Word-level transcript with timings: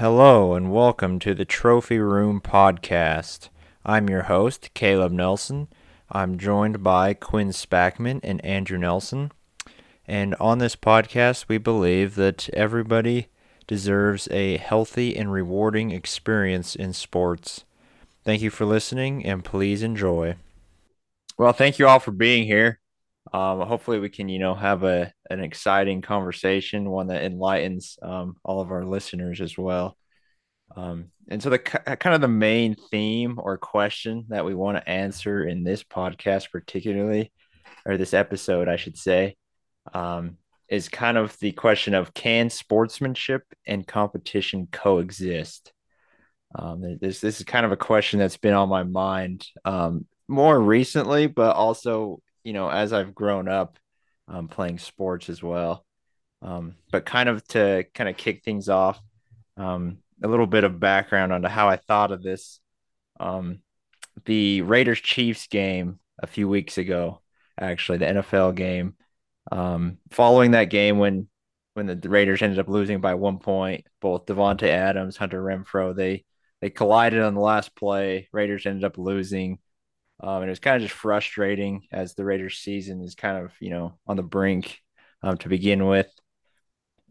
Hello 0.00 0.54
and 0.54 0.72
welcome 0.72 1.18
to 1.18 1.34
the 1.34 1.44
Trophy 1.44 1.98
Room 1.98 2.40
Podcast. 2.40 3.50
I'm 3.84 4.08
your 4.08 4.22
host, 4.22 4.70
Caleb 4.72 5.12
Nelson. 5.12 5.68
I'm 6.10 6.38
joined 6.38 6.82
by 6.82 7.12
Quinn 7.12 7.48
Spackman 7.50 8.20
and 8.22 8.42
Andrew 8.42 8.78
Nelson. 8.78 9.30
And 10.08 10.34
on 10.36 10.56
this 10.56 10.74
podcast, 10.74 11.48
we 11.48 11.58
believe 11.58 12.14
that 12.14 12.48
everybody 12.54 13.26
deserves 13.66 14.26
a 14.30 14.56
healthy 14.56 15.14
and 15.18 15.30
rewarding 15.30 15.90
experience 15.90 16.74
in 16.74 16.94
sports. 16.94 17.66
Thank 18.24 18.40
you 18.40 18.48
for 18.48 18.64
listening 18.64 19.26
and 19.26 19.44
please 19.44 19.82
enjoy. 19.82 20.36
Well, 21.36 21.52
thank 21.52 21.78
you 21.78 21.86
all 21.86 21.98
for 21.98 22.12
being 22.12 22.46
here. 22.46 22.79
Um, 23.32 23.60
hopefully, 23.60 24.00
we 24.00 24.08
can, 24.08 24.28
you 24.28 24.38
know, 24.38 24.54
have 24.54 24.82
a 24.82 25.12
an 25.30 25.40
exciting 25.40 26.02
conversation, 26.02 26.90
one 26.90 27.08
that 27.08 27.24
enlightens 27.24 27.98
um, 28.02 28.36
all 28.44 28.60
of 28.60 28.70
our 28.72 28.84
listeners 28.84 29.40
as 29.40 29.56
well. 29.56 29.96
Um, 30.76 31.06
and 31.28 31.42
so, 31.42 31.50
the 31.50 31.58
kind 31.58 32.14
of 32.14 32.20
the 32.20 32.28
main 32.28 32.74
theme 32.90 33.38
or 33.38 33.56
question 33.56 34.26
that 34.28 34.44
we 34.44 34.54
want 34.54 34.78
to 34.78 34.88
answer 34.88 35.44
in 35.44 35.62
this 35.62 35.84
podcast, 35.84 36.50
particularly, 36.50 37.32
or 37.86 37.96
this 37.96 38.14
episode, 38.14 38.68
I 38.68 38.76
should 38.76 38.96
say, 38.96 39.36
um, 39.94 40.36
is 40.68 40.88
kind 40.88 41.16
of 41.16 41.36
the 41.38 41.52
question 41.52 41.94
of 41.94 42.14
can 42.14 42.50
sportsmanship 42.50 43.42
and 43.66 43.86
competition 43.86 44.68
coexist? 44.72 45.72
Um, 46.54 46.98
this 47.00 47.20
this 47.20 47.38
is 47.38 47.46
kind 47.46 47.64
of 47.64 47.70
a 47.70 47.76
question 47.76 48.18
that's 48.18 48.38
been 48.38 48.54
on 48.54 48.68
my 48.68 48.82
mind 48.82 49.46
um, 49.64 50.06
more 50.26 50.58
recently, 50.58 51.28
but 51.28 51.54
also 51.54 52.20
you 52.44 52.52
know 52.52 52.68
as 52.68 52.92
I've 52.92 53.14
grown 53.14 53.48
up 53.48 53.78
um, 54.28 54.48
playing 54.48 54.78
sports 54.78 55.28
as 55.28 55.42
well. 55.42 55.84
Um, 56.42 56.76
but 56.90 57.04
kind 57.04 57.28
of 57.28 57.46
to 57.48 57.84
kind 57.94 58.08
of 58.08 58.16
kick 58.16 58.42
things 58.44 58.68
off, 58.68 59.00
um, 59.56 59.98
a 60.22 60.28
little 60.28 60.46
bit 60.46 60.64
of 60.64 60.80
background 60.80 61.32
onto 61.32 61.48
how 61.48 61.68
I 61.68 61.76
thought 61.76 62.12
of 62.12 62.22
this. 62.22 62.60
Um, 63.18 63.60
the 64.24 64.62
Raiders 64.62 65.00
Chiefs 65.00 65.46
game 65.48 66.00
a 66.22 66.26
few 66.26 66.48
weeks 66.48 66.78
ago, 66.78 67.20
actually 67.58 67.98
the 67.98 68.06
NFL 68.06 68.54
game 68.54 68.94
um, 69.50 69.98
following 70.10 70.52
that 70.52 70.64
game, 70.64 70.98
when 70.98 71.28
when 71.74 71.86
the 71.86 72.08
Raiders 72.08 72.42
ended 72.42 72.58
up 72.58 72.68
losing 72.68 73.00
by 73.00 73.14
one 73.14 73.38
point, 73.38 73.86
both 74.00 74.26
Davante 74.26 74.64
Adams, 74.68 75.16
Hunter 75.16 75.42
Renfrow, 75.42 75.94
they 75.94 76.24
they 76.60 76.70
collided 76.70 77.22
on 77.22 77.34
the 77.34 77.40
last 77.40 77.74
play. 77.74 78.28
Raiders 78.32 78.66
ended 78.66 78.84
up 78.84 78.98
losing, 78.98 79.58
um, 80.20 80.42
and 80.42 80.46
it 80.46 80.50
was 80.50 80.60
kind 80.60 80.76
of 80.76 80.82
just 80.82 80.98
frustrating 80.98 81.82
as 81.92 82.14
the 82.14 82.24
Raiders 82.24 82.58
season 82.58 83.02
is 83.02 83.14
kind 83.14 83.44
of 83.44 83.52
you 83.60 83.70
know 83.70 83.98
on 84.06 84.16
the 84.16 84.22
brink 84.22 84.78
um, 85.22 85.36
to 85.38 85.48
begin 85.48 85.86
with. 85.86 86.08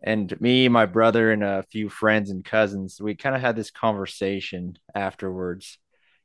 And 0.02 0.40
me, 0.40 0.70
my 0.70 0.86
brother, 0.86 1.32
and 1.32 1.44
a 1.44 1.66
few 1.72 1.90
friends 1.90 2.30
and 2.30 2.44
cousins, 2.46 3.02
we 3.02 3.16
kind 3.16 3.36
of 3.36 3.42
had 3.42 3.56
this 3.56 3.72
conversation 3.72 4.78
afterwards. 4.96 5.78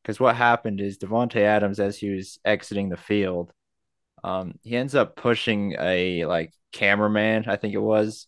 Because 0.03 0.21
what 0.21 0.37
happened 0.37 0.81
is 0.81 0.99
Davante 0.99 1.41
Adams, 1.41 1.81
as 1.81 1.99
he 1.99 2.11
was 2.11 2.39
exiting 2.45 2.89
the 2.89 2.97
field, 2.97 3.53
um, 4.23 4.55
he 4.63 4.77
ends 4.77 4.95
up 4.95 5.17
pushing 5.17 5.77
a 5.79 6.25
like 6.25 6.53
cameraman, 6.73 7.45
I 7.47 7.57
think 7.57 7.75
it 7.75 7.79
was, 7.79 8.27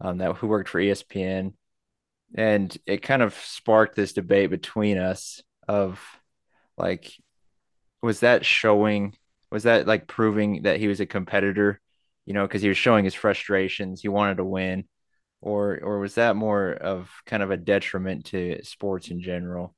um, 0.00 0.18
that 0.18 0.36
who 0.36 0.46
worked 0.46 0.68
for 0.68 0.80
ESPN, 0.80 1.54
and 2.34 2.76
it 2.86 3.02
kind 3.02 3.22
of 3.22 3.34
sparked 3.34 3.96
this 3.96 4.12
debate 4.12 4.50
between 4.50 4.98
us 4.98 5.42
of 5.68 6.00
like, 6.78 7.12
was 8.02 8.20
that 8.20 8.44
showing, 8.44 9.14
was 9.50 9.64
that 9.64 9.86
like 9.86 10.06
proving 10.06 10.62
that 10.62 10.78
he 10.78 10.88
was 10.88 11.00
a 11.00 11.06
competitor, 11.06 11.80
you 12.24 12.34
know, 12.34 12.46
because 12.46 12.62
he 12.62 12.68
was 12.68 12.76
showing 12.78 13.04
his 13.04 13.14
frustrations, 13.14 14.00
he 14.02 14.08
wanted 14.08 14.36
to 14.38 14.44
win, 14.44 14.84
or 15.40 15.78
or 15.82 15.98
was 15.98 16.14
that 16.16 16.36
more 16.36 16.72
of 16.72 17.10
kind 17.26 17.42
of 17.42 17.50
a 17.50 17.56
detriment 17.56 18.26
to 18.26 18.62
sports 18.64 19.08
in 19.08 19.20
general? 19.20 19.74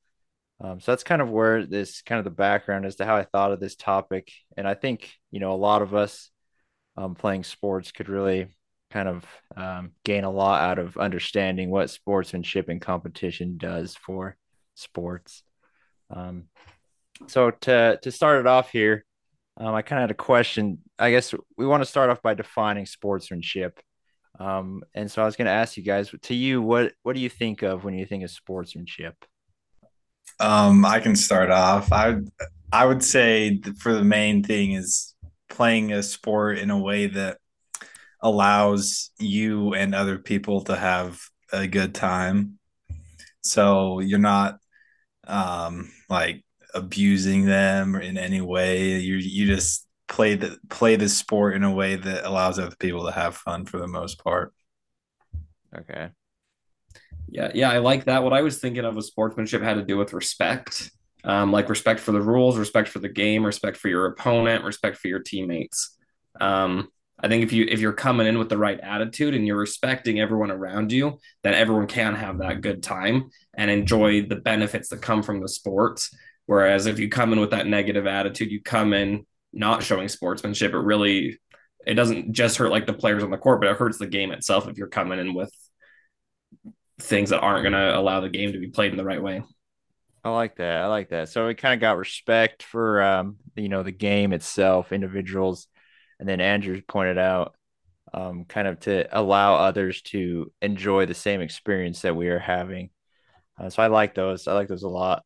Um, 0.60 0.80
so 0.80 0.92
that's 0.92 1.04
kind 1.04 1.22
of 1.22 1.30
where 1.30 1.64
this 1.64 2.02
kind 2.02 2.18
of 2.18 2.24
the 2.24 2.30
background 2.30 2.84
as 2.84 2.96
to 2.96 3.04
how 3.04 3.16
I 3.16 3.24
thought 3.24 3.52
of 3.52 3.60
this 3.60 3.76
topic. 3.76 4.32
And 4.56 4.66
I 4.66 4.74
think, 4.74 5.12
you 5.30 5.40
know, 5.40 5.52
a 5.52 5.54
lot 5.54 5.82
of 5.82 5.94
us 5.94 6.30
um, 6.96 7.14
playing 7.14 7.44
sports 7.44 7.92
could 7.92 8.08
really 8.08 8.48
kind 8.90 9.08
of 9.08 9.24
um, 9.56 9.92
gain 10.04 10.24
a 10.24 10.30
lot 10.30 10.62
out 10.62 10.78
of 10.78 10.96
understanding 10.96 11.70
what 11.70 11.90
sportsmanship 11.90 12.68
and 12.68 12.80
competition 12.80 13.56
does 13.56 13.94
for 13.94 14.36
sports. 14.74 15.44
Um, 16.10 16.44
so 17.26 17.50
to, 17.50 17.98
to 18.02 18.10
start 18.10 18.40
it 18.40 18.46
off 18.46 18.70
here, 18.70 19.04
um, 19.56 19.74
I 19.74 19.82
kind 19.82 19.98
of 19.98 20.04
had 20.04 20.10
a 20.10 20.14
question. 20.14 20.78
I 20.98 21.10
guess 21.10 21.34
we 21.56 21.66
want 21.66 21.82
to 21.82 21.88
start 21.88 22.10
off 22.10 22.22
by 22.22 22.34
defining 22.34 22.86
sportsmanship. 22.86 23.80
Um, 24.38 24.82
and 24.94 25.10
so 25.10 25.20
I 25.22 25.24
was 25.24 25.36
going 25.36 25.46
to 25.46 25.52
ask 25.52 25.76
you 25.76 25.82
guys, 25.82 26.14
to 26.22 26.34
you, 26.34 26.62
what, 26.62 26.92
what 27.02 27.16
do 27.16 27.20
you 27.20 27.28
think 27.28 27.62
of 27.62 27.82
when 27.82 27.94
you 27.94 28.06
think 28.06 28.22
of 28.22 28.30
sportsmanship? 28.30 29.16
Um, 30.40 30.84
I 30.84 31.00
can 31.00 31.16
start 31.16 31.50
off. 31.50 31.92
I 31.92 32.18
I 32.72 32.84
would 32.84 33.02
say 33.02 33.60
for 33.78 33.92
the 33.92 34.04
main 34.04 34.44
thing 34.44 34.72
is 34.72 35.14
playing 35.48 35.92
a 35.92 36.02
sport 36.02 36.58
in 36.58 36.70
a 36.70 36.78
way 36.78 37.06
that 37.06 37.38
allows 38.20 39.10
you 39.18 39.74
and 39.74 39.94
other 39.94 40.18
people 40.18 40.62
to 40.64 40.76
have 40.76 41.20
a 41.52 41.66
good 41.66 41.94
time. 41.94 42.58
So 43.40 44.00
you're 44.00 44.18
not 44.18 44.58
um 45.26 45.90
like 46.08 46.44
abusing 46.74 47.46
them 47.46 47.94
in 47.96 48.18
any 48.18 48.40
way. 48.40 48.98
You 48.98 49.16
you 49.16 49.46
just 49.46 49.86
play 50.08 50.34
the 50.34 50.58
play 50.68 50.96
the 50.96 51.08
sport 51.08 51.54
in 51.54 51.64
a 51.64 51.72
way 51.72 51.96
that 51.96 52.26
allows 52.26 52.58
other 52.58 52.76
people 52.76 53.04
to 53.06 53.12
have 53.12 53.36
fun 53.36 53.64
for 53.66 53.78
the 53.78 53.86
most 53.86 54.22
part. 54.22 54.52
Okay. 55.76 56.10
Yeah, 57.30 57.50
yeah, 57.54 57.70
I 57.70 57.78
like 57.78 58.04
that. 58.04 58.24
What 58.24 58.32
I 58.32 58.42
was 58.42 58.58
thinking 58.58 58.84
of 58.84 58.94
with 58.94 59.04
sportsmanship 59.04 59.60
had 59.60 59.74
to 59.74 59.84
do 59.84 59.98
with 59.98 60.14
respect, 60.14 60.90
um, 61.24 61.52
like 61.52 61.68
respect 61.68 62.00
for 62.00 62.12
the 62.12 62.22
rules, 62.22 62.56
respect 62.56 62.88
for 62.88 63.00
the 63.00 63.08
game, 63.08 63.44
respect 63.44 63.76
for 63.76 63.88
your 63.88 64.06
opponent, 64.06 64.64
respect 64.64 64.96
for 64.96 65.08
your 65.08 65.18
teammates. 65.18 65.96
Um, 66.40 66.88
I 67.20 67.28
think 67.28 67.42
if 67.42 67.52
you 67.52 67.66
if 67.68 67.80
you're 67.80 67.92
coming 67.92 68.26
in 68.26 68.38
with 68.38 68.48
the 68.48 68.56
right 68.56 68.78
attitude 68.80 69.34
and 69.34 69.46
you're 69.46 69.58
respecting 69.58 70.20
everyone 70.20 70.50
around 70.50 70.92
you, 70.92 71.18
then 71.42 71.54
everyone 71.54 71.86
can 71.86 72.14
have 72.14 72.38
that 72.38 72.60
good 72.60 72.82
time 72.82 73.30
and 73.54 73.70
enjoy 73.70 74.22
the 74.22 74.36
benefits 74.36 74.88
that 74.88 75.02
come 75.02 75.22
from 75.22 75.40
the 75.40 75.48
sports. 75.48 76.14
Whereas 76.48 76.86
if 76.86 76.98
you 76.98 77.10
come 77.10 77.34
in 77.34 77.40
with 77.40 77.50
that 77.50 77.66
negative 77.66 78.06
attitude, 78.06 78.50
you 78.50 78.62
come 78.62 78.94
in 78.94 79.26
not 79.52 79.82
showing 79.82 80.08
sportsmanship, 80.08 80.72
it 80.72 80.78
really 80.78 81.38
it 81.86 81.92
doesn't 81.92 82.32
just 82.32 82.56
hurt 82.56 82.70
like 82.70 82.86
the 82.86 82.94
players 82.94 83.22
on 83.22 83.30
the 83.30 83.36
court, 83.36 83.60
but 83.60 83.68
it 83.68 83.76
hurts 83.76 83.98
the 83.98 84.06
game 84.06 84.32
itself 84.32 84.66
if 84.66 84.78
you're 84.78 84.86
coming 84.86 85.18
in 85.18 85.34
with 85.34 85.52
things 87.02 87.28
that 87.30 87.40
aren't 87.40 87.64
going 87.64 87.74
to 87.74 87.98
allow 87.98 88.20
the 88.20 88.30
game 88.30 88.52
to 88.52 88.58
be 88.58 88.68
played 88.68 88.92
in 88.92 88.96
the 88.96 89.04
right 89.04 89.22
way. 89.22 89.42
I 90.24 90.30
like 90.30 90.56
that. 90.56 90.80
I 90.80 90.86
like 90.86 91.10
that. 91.10 91.28
So 91.28 91.46
we 91.46 91.54
kind 91.54 91.74
of 91.74 91.80
got 91.82 91.98
respect 91.98 92.62
for 92.62 93.02
um, 93.02 93.36
you 93.54 93.68
know 93.68 93.82
the 93.82 93.92
game 93.92 94.32
itself, 94.32 94.90
individuals, 94.90 95.66
and 96.18 96.26
then 96.26 96.40
Andrew 96.40 96.80
pointed 96.80 97.18
out 97.18 97.56
um, 98.14 98.46
kind 98.46 98.68
of 98.68 98.80
to 98.80 99.06
allow 99.12 99.56
others 99.56 100.00
to 100.00 100.50
enjoy 100.62 101.04
the 101.04 101.12
same 101.12 101.42
experience 101.42 102.00
that 102.00 102.16
we 102.16 102.28
are 102.28 102.38
having. 102.38 102.88
Uh, 103.60 103.68
so 103.68 103.82
I 103.82 103.88
like 103.88 104.14
those. 104.14 104.48
I 104.48 104.54
like 104.54 104.68
those 104.68 104.82
a 104.82 104.88
lot. 104.88 105.24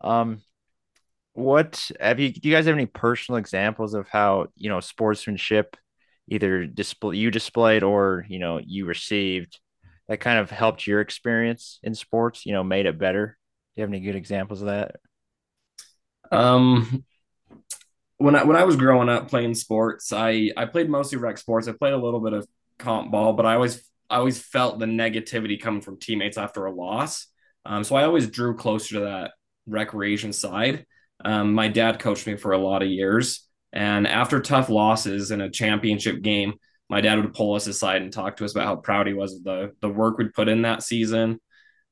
Um, 0.00 0.40
what 1.34 1.90
have 2.00 2.20
you? 2.20 2.32
Do 2.32 2.48
you 2.48 2.54
guys 2.54 2.66
have 2.66 2.74
any 2.74 2.86
personal 2.86 3.38
examples 3.38 3.94
of 3.94 4.08
how 4.08 4.48
you 4.56 4.68
know 4.68 4.80
sportsmanship, 4.80 5.76
either 6.28 6.66
display 6.66 7.16
you 7.16 7.30
displayed 7.30 7.82
or 7.82 8.24
you 8.28 8.38
know 8.38 8.60
you 8.62 8.86
received 8.86 9.60
that 10.08 10.18
kind 10.18 10.38
of 10.38 10.50
helped 10.50 10.86
your 10.86 11.00
experience 11.00 11.78
in 11.82 11.94
sports, 11.94 12.44
you 12.44 12.52
know, 12.52 12.64
made 12.64 12.86
it 12.86 12.98
better? 12.98 13.38
Do 13.74 13.80
you 13.80 13.82
have 13.82 13.90
any 13.90 14.00
good 14.00 14.16
examples 14.16 14.60
of 14.60 14.68
that? 14.68 14.96
Um, 16.30 17.04
when 18.18 18.36
I 18.36 18.44
when 18.44 18.56
I 18.56 18.64
was 18.64 18.76
growing 18.76 19.08
up 19.08 19.28
playing 19.28 19.54
sports, 19.54 20.12
I 20.12 20.50
I 20.56 20.66
played 20.66 20.90
mostly 20.90 21.18
rec 21.18 21.38
sports. 21.38 21.68
I 21.68 21.72
played 21.72 21.94
a 21.94 21.98
little 21.98 22.20
bit 22.20 22.34
of 22.34 22.46
comp 22.78 23.10
ball, 23.10 23.32
but 23.32 23.46
I 23.46 23.54
always 23.54 23.82
I 24.10 24.16
always 24.16 24.38
felt 24.38 24.78
the 24.78 24.86
negativity 24.86 25.60
coming 25.60 25.80
from 25.80 25.98
teammates 25.98 26.36
after 26.36 26.66
a 26.66 26.72
loss. 26.72 27.26
Um, 27.64 27.84
so 27.84 27.96
I 27.96 28.04
always 28.04 28.28
drew 28.28 28.56
closer 28.56 28.96
to 28.96 29.00
that 29.00 29.32
recreation 29.66 30.32
side. 30.32 30.84
Um, 31.24 31.54
my 31.54 31.68
dad 31.68 31.98
coached 31.98 32.26
me 32.26 32.36
for 32.36 32.52
a 32.52 32.58
lot 32.58 32.82
of 32.82 32.88
years, 32.88 33.46
and 33.72 34.06
after 34.06 34.40
tough 34.40 34.68
losses 34.68 35.30
in 35.30 35.40
a 35.40 35.50
championship 35.50 36.22
game, 36.22 36.54
my 36.88 37.00
dad 37.00 37.18
would 37.18 37.34
pull 37.34 37.54
us 37.54 37.66
aside 37.66 38.02
and 38.02 38.12
talk 38.12 38.36
to 38.36 38.44
us 38.44 38.52
about 38.52 38.66
how 38.66 38.76
proud 38.76 39.06
he 39.06 39.14
was 39.14 39.34
of 39.36 39.44
the 39.44 39.72
the 39.80 39.88
work 39.88 40.18
we'd 40.18 40.34
put 40.34 40.48
in 40.48 40.62
that 40.62 40.82
season. 40.82 41.40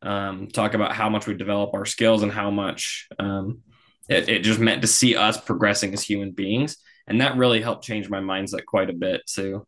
Um, 0.03 0.49
talk 0.49 0.75
about 0.75 0.93
how 0.93 1.09
much 1.11 1.27
we 1.27 1.35
develop 1.35 1.75
our 1.75 1.85
skills 1.85 2.23
and 2.23 2.33
how 2.33 2.51
much 2.51 3.09
um, 3.19 3.61
it, 4.09 4.29
it 4.29 4.43
just 4.43 4.59
meant 4.59 4.83
to 4.83 4.89
see 4.89 5.15
us 5.17 5.41
progressing 5.41 5.93
as 5.93 6.03
human 6.03 6.33
beings, 6.33 6.77
and 7.07 7.21
that 7.21 7.37
really 7.37 7.61
helped 7.63 7.85
change 7.85 8.09
my 8.09 8.21
mindset 8.21 8.65
quite 8.65 8.91
a 8.91 8.95
bit. 8.95 9.23
So, 9.27 9.67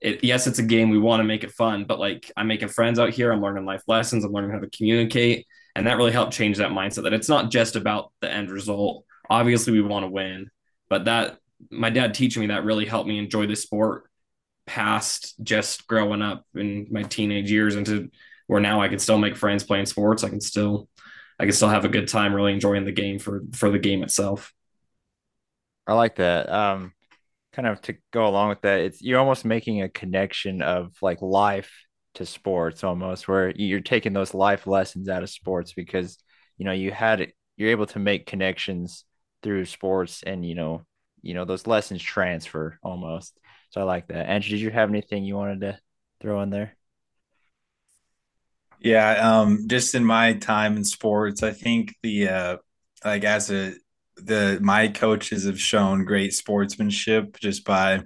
it, 0.00 0.24
yes, 0.24 0.46
it's 0.46 0.58
a 0.58 0.62
game. 0.62 0.90
We 0.90 0.98
want 0.98 1.20
to 1.20 1.24
make 1.24 1.44
it 1.44 1.52
fun, 1.52 1.84
but 1.84 1.98
like 1.98 2.30
I'm 2.36 2.46
making 2.46 2.68
friends 2.68 2.98
out 2.98 3.10
here. 3.10 3.32
I'm 3.32 3.42
learning 3.42 3.64
life 3.64 3.82
lessons. 3.86 4.24
I'm 4.24 4.32
learning 4.32 4.52
how 4.52 4.60
to 4.60 4.70
communicate, 4.70 5.46
and 5.74 5.86
that 5.86 5.96
really 5.96 6.12
helped 6.12 6.32
change 6.32 6.58
that 6.58 6.70
mindset. 6.70 7.04
That 7.04 7.14
it's 7.14 7.28
not 7.28 7.50
just 7.50 7.76
about 7.76 8.12
the 8.20 8.30
end 8.30 8.50
result. 8.50 9.04
Obviously, 9.28 9.72
we 9.72 9.82
want 9.82 10.04
to 10.04 10.10
win, 10.10 10.50
but 10.88 11.06
that 11.06 11.38
my 11.70 11.90
dad 11.90 12.14
teaching 12.14 12.40
me 12.40 12.46
that 12.48 12.64
really 12.64 12.84
helped 12.84 13.08
me 13.08 13.18
enjoy 13.18 13.46
the 13.46 13.56
sport 13.56 14.04
past 14.66 15.34
just 15.42 15.86
growing 15.86 16.22
up 16.22 16.44
in 16.54 16.86
my 16.90 17.02
teenage 17.02 17.50
years 17.50 17.76
into 17.76 18.10
where 18.46 18.60
now 18.60 18.80
I 18.80 18.88
can 18.88 18.98
still 18.98 19.18
make 19.18 19.36
friends 19.36 19.64
playing 19.64 19.86
sports. 19.86 20.24
I 20.24 20.28
can 20.28 20.40
still 20.40 20.88
I 21.38 21.44
can 21.44 21.52
still 21.52 21.68
have 21.68 21.84
a 21.84 21.88
good 21.88 22.08
time 22.08 22.34
really 22.34 22.52
enjoying 22.52 22.84
the 22.84 22.92
game 22.92 23.18
for 23.18 23.42
for 23.52 23.70
the 23.70 23.78
game 23.78 24.02
itself. 24.02 24.52
I 25.86 25.94
like 25.94 26.16
that. 26.16 26.50
Um 26.50 26.92
kind 27.52 27.68
of 27.68 27.80
to 27.82 27.96
go 28.12 28.26
along 28.26 28.48
with 28.48 28.62
that, 28.62 28.80
it's 28.80 29.02
you're 29.02 29.20
almost 29.20 29.44
making 29.44 29.82
a 29.82 29.88
connection 29.88 30.62
of 30.62 30.92
like 31.02 31.22
life 31.22 31.72
to 32.14 32.26
sports 32.26 32.84
almost 32.84 33.28
where 33.28 33.50
you're 33.50 33.80
taking 33.80 34.12
those 34.12 34.34
life 34.34 34.66
lessons 34.66 35.08
out 35.08 35.22
of 35.22 35.30
sports 35.30 35.72
because 35.72 36.18
you 36.58 36.64
know 36.64 36.72
you 36.72 36.90
had 36.90 37.32
you're 37.56 37.70
able 37.70 37.86
to 37.86 37.98
make 37.98 38.26
connections 38.26 39.04
through 39.42 39.64
sports 39.64 40.22
and 40.24 40.44
you 40.46 40.54
know 40.54 40.82
you 41.22 41.34
know 41.34 41.44
those 41.44 41.66
lessons 41.66 42.02
transfer 42.02 42.78
almost. 42.82 43.38
So 43.70 43.80
i 43.80 43.84
like 43.84 44.08
that. 44.08 44.28
Andrew 44.28 44.50
did 44.50 44.60
you 44.60 44.70
have 44.70 44.88
anything 44.88 45.24
you 45.24 45.36
wanted 45.36 45.60
to 45.62 45.78
throw 46.20 46.40
in 46.42 46.50
there? 46.50 46.76
Yeah 48.80 49.12
um 49.38 49.66
just 49.66 49.94
in 49.94 50.04
my 50.04 50.34
time 50.34 50.76
in 50.76 50.84
sports 50.84 51.42
i 51.42 51.52
think 51.52 51.94
the 52.02 52.28
uh 52.28 52.56
like 53.04 53.24
as 53.24 53.50
a 53.50 53.72
the 54.16 54.58
my 54.62 54.88
coaches 54.88 55.44
have 55.44 55.60
shown 55.60 56.04
great 56.04 56.32
sportsmanship 56.32 57.38
just 57.40 57.64
by 57.64 58.02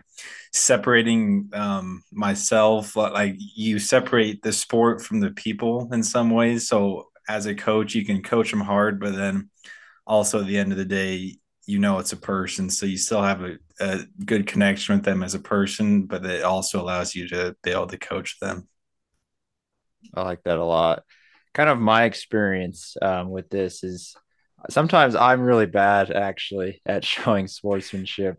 separating 0.53 1.51
um, 1.53 2.03
myself 2.11 2.97
like 2.97 3.37
you 3.39 3.79
separate 3.79 4.43
the 4.43 4.53
sport 4.53 5.03
from 5.03 5.21
the 5.21 5.31
people 5.31 5.89
in 5.93 6.03
some 6.03 6.31
ways. 6.31 6.69
So 6.69 7.09
as 7.29 7.47
a 7.47 7.55
coach 7.55 7.95
you 7.95 8.05
can 8.05 8.23
coach 8.23 8.51
them 8.51 8.61
hard 8.61 9.01
but 9.01 9.15
then 9.15 9.51
also 10.07 10.41
at 10.41 10.47
the 10.47 10.57
end 10.57 10.73
of 10.73 10.79
the 10.79 10.85
day 10.85 11.37
you 11.67 11.79
know 11.79 11.99
it's 11.99 12.13
a 12.13 12.17
person. 12.17 12.71
So 12.71 12.87
you 12.87 12.97
still 12.97 13.23
have 13.23 13.43
a, 13.43 13.59
a 13.79 14.01
good 14.25 14.47
connection 14.47 14.97
with 14.97 15.05
them 15.05 15.23
as 15.23 15.35
a 15.35 15.41
person 15.41 16.07
but 16.07 16.25
it 16.25 16.43
also 16.43 16.81
allows 16.81 17.15
you 17.15 17.29
to 17.29 17.55
be 17.63 17.71
able 17.71 17.89
to 17.89 17.99
coach 17.99 18.39
them. 18.41 18.67
I 20.15 20.23
like 20.23 20.43
that 20.45 20.59
a 20.59 20.65
lot. 20.65 21.03
Kind 21.53 21.69
of 21.69 21.79
my 21.79 22.05
experience 22.05 22.97
um, 23.03 23.31
with 23.31 23.51
this 23.51 23.85
is 23.85 24.17
sometimes 24.71 25.15
I'm 25.15 25.41
really 25.41 25.67
bad 25.67 26.11
actually 26.11 26.81
at 26.87 27.05
showing 27.07 27.49
sportsmanship 27.49 28.39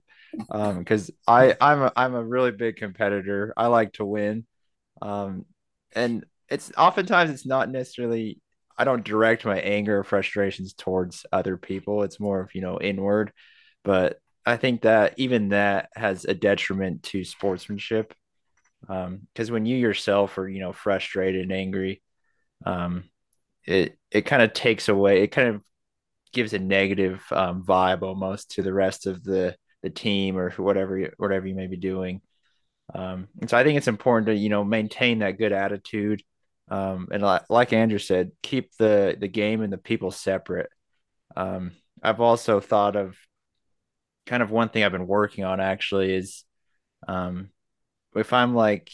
um 0.51 0.80
because 0.80 1.12
I 1.27 1.56
I'm 1.60 1.83
a, 1.83 1.92
I'm 1.95 2.16
a 2.16 2.24
really 2.24 2.51
big 2.51 2.77
competitor. 2.77 3.54
I 3.57 3.68
like 3.68 3.94
to 3.94 4.06
win, 4.06 4.45
um, 5.01 5.45
and 5.94 6.25
it's 6.50 6.71
oftentimes 6.77 7.31
it's 7.31 7.45
not 7.48 7.69
necessarily 7.69 8.42
I 8.77 8.86
don't 8.86 9.04
direct 9.06 9.45
my 9.45 9.60
anger 9.60 10.00
or 10.00 10.04
frustrations 10.04 10.74
towards 10.74 11.25
other 11.31 11.57
people. 11.57 12.04
It's 12.04 12.19
more 12.19 12.42
of 12.42 12.56
you 12.56 12.62
know 12.62 12.80
inward, 12.81 13.31
but 13.83 14.19
I 14.45 14.57
think 14.57 14.81
that 14.83 15.15
even 15.18 15.50
that 15.50 15.89
has 15.95 16.25
a 16.25 16.33
detriment 16.36 17.04
to 17.06 17.24
sportsmanship 17.25 18.13
um 18.88 19.22
because 19.33 19.51
when 19.51 19.65
you 19.65 19.77
yourself 19.77 20.38
are 20.38 20.48
you 20.48 20.60
know 20.60 20.74
frustrated 20.74 21.42
and 21.44 21.51
angry, 21.51 22.01
um, 22.65 23.06
it 23.65 23.98
it 24.12 24.24
kind 24.24 24.42
of 24.44 24.54
takes 24.54 24.89
away. 24.89 25.24
It 25.24 25.30
kind 25.30 25.50
of 25.50 25.62
gives 26.31 26.54
a 26.54 26.60
negative 26.60 27.24
um, 27.31 27.64
vibe 27.64 28.02
almost 28.02 28.52
to 28.52 28.62
the 28.62 28.74
rest 28.74 29.08
of 29.08 29.24
the 29.24 29.56
the 29.81 29.90
team 29.90 30.38
or 30.38 30.52
whatever 30.52 31.10
whatever 31.18 31.48
you 31.48 31.56
may 31.56 31.68
be 31.68 31.78
doing. 31.78 32.22
Um, 32.94 33.28
and 33.40 33.50
so 33.50 33.58
I 33.58 33.64
think 33.64 33.78
it's 33.78 33.88
important 33.88 34.28
to 34.28 34.36
you 34.36 34.50
know 34.50 34.64
maintain 34.64 35.20
that 35.20 35.38
good 35.38 35.52
attitude, 35.52 36.24
um, 36.70 37.08
and 37.12 37.22
like, 37.24 37.44
like 37.50 37.74
Andrew 37.74 38.00
said, 38.00 38.31
keep 38.42 38.76
the 38.78 39.18
the 39.20 39.28
game 39.28 39.62
and 39.62 39.72
the 39.72 39.78
people 39.78 40.12
separate. 40.12 40.70
Um, 41.36 41.72
I've 42.02 42.22
also 42.22 42.60
thought 42.60 42.96
of 42.96 43.18
kind 44.25 44.44
of 44.44 44.52
one 44.52 44.70
thing 44.70 44.84
I've 44.84 44.92
been 44.92 45.08
working 45.08 45.44
on 45.44 45.60
actually 45.60 46.14
is 46.14 46.44
um, 47.08 47.50
if 48.16 48.34
I'm 48.34 48.56
like 48.56 48.92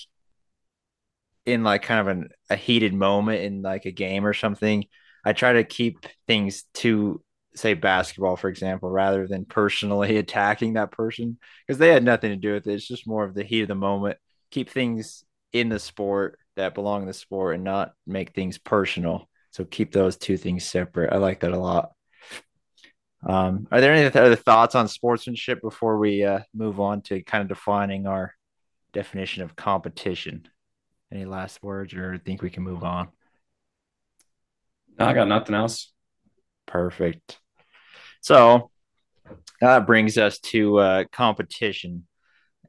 in 1.45 1.63
like 1.63 1.83
kind 1.83 1.99
of 1.99 2.07
an, 2.07 2.29
a 2.49 2.55
heated 2.55 2.93
moment 2.93 3.41
in 3.41 3.61
like 3.61 3.85
a 3.85 3.91
game 3.91 4.25
or 4.25 4.33
something, 4.33 4.85
I 5.25 5.33
try 5.33 5.53
to 5.53 5.63
keep 5.63 6.05
things 6.27 6.63
to 6.75 7.21
say 7.55 7.73
basketball, 7.73 8.35
for 8.35 8.49
example, 8.49 8.89
rather 8.89 9.27
than 9.27 9.45
personally 9.45 10.17
attacking 10.17 10.73
that 10.73 10.91
person 10.91 11.37
because 11.65 11.79
they 11.79 11.89
had 11.89 12.03
nothing 12.03 12.29
to 12.29 12.35
do 12.35 12.53
with 12.53 12.67
it. 12.67 12.73
It's 12.73 12.87
just 12.87 13.07
more 13.07 13.23
of 13.23 13.33
the 13.33 13.43
heat 13.43 13.63
of 13.63 13.67
the 13.67 13.75
moment. 13.75 14.17
Keep 14.51 14.69
things 14.69 15.23
in 15.51 15.69
the 15.69 15.79
sport 15.79 16.37
that 16.55 16.75
belong 16.75 17.01
in 17.01 17.07
the 17.07 17.13
sport 17.13 17.55
and 17.55 17.63
not 17.63 17.93
make 18.05 18.33
things 18.33 18.57
personal. 18.57 19.27
So 19.51 19.65
keep 19.65 19.91
those 19.91 20.17
two 20.17 20.37
things 20.37 20.65
separate. 20.65 21.13
I 21.13 21.17
like 21.17 21.39
that 21.41 21.51
a 21.51 21.59
lot. 21.59 21.91
Um, 23.27 23.67
are 23.71 23.81
there 23.81 23.93
any 23.93 24.05
other 24.05 24.35
thoughts 24.35 24.75
on 24.75 24.87
sportsmanship 24.87 25.61
before 25.61 25.97
we 25.97 26.23
uh, 26.23 26.41
move 26.53 26.79
on 26.79 27.01
to 27.03 27.23
kind 27.23 27.41
of 27.41 27.47
defining 27.47 28.05
our 28.05 28.33
definition 28.93 29.41
of 29.43 29.55
competition? 29.55 30.47
Any 31.11 31.25
last 31.25 31.63
words, 31.63 31.93
or 31.93 32.17
think 32.17 32.41
we 32.41 32.49
can 32.49 32.63
move 32.63 32.83
on? 32.83 33.07
No, 34.97 35.05
I 35.05 35.13
got 35.13 35.27
nothing 35.27 35.55
else. 35.55 35.91
Perfect. 36.65 37.39
So 38.21 38.71
that 39.61 39.85
brings 39.85 40.17
us 40.17 40.39
to 40.39 40.79
uh, 40.79 41.03
competition, 41.11 42.07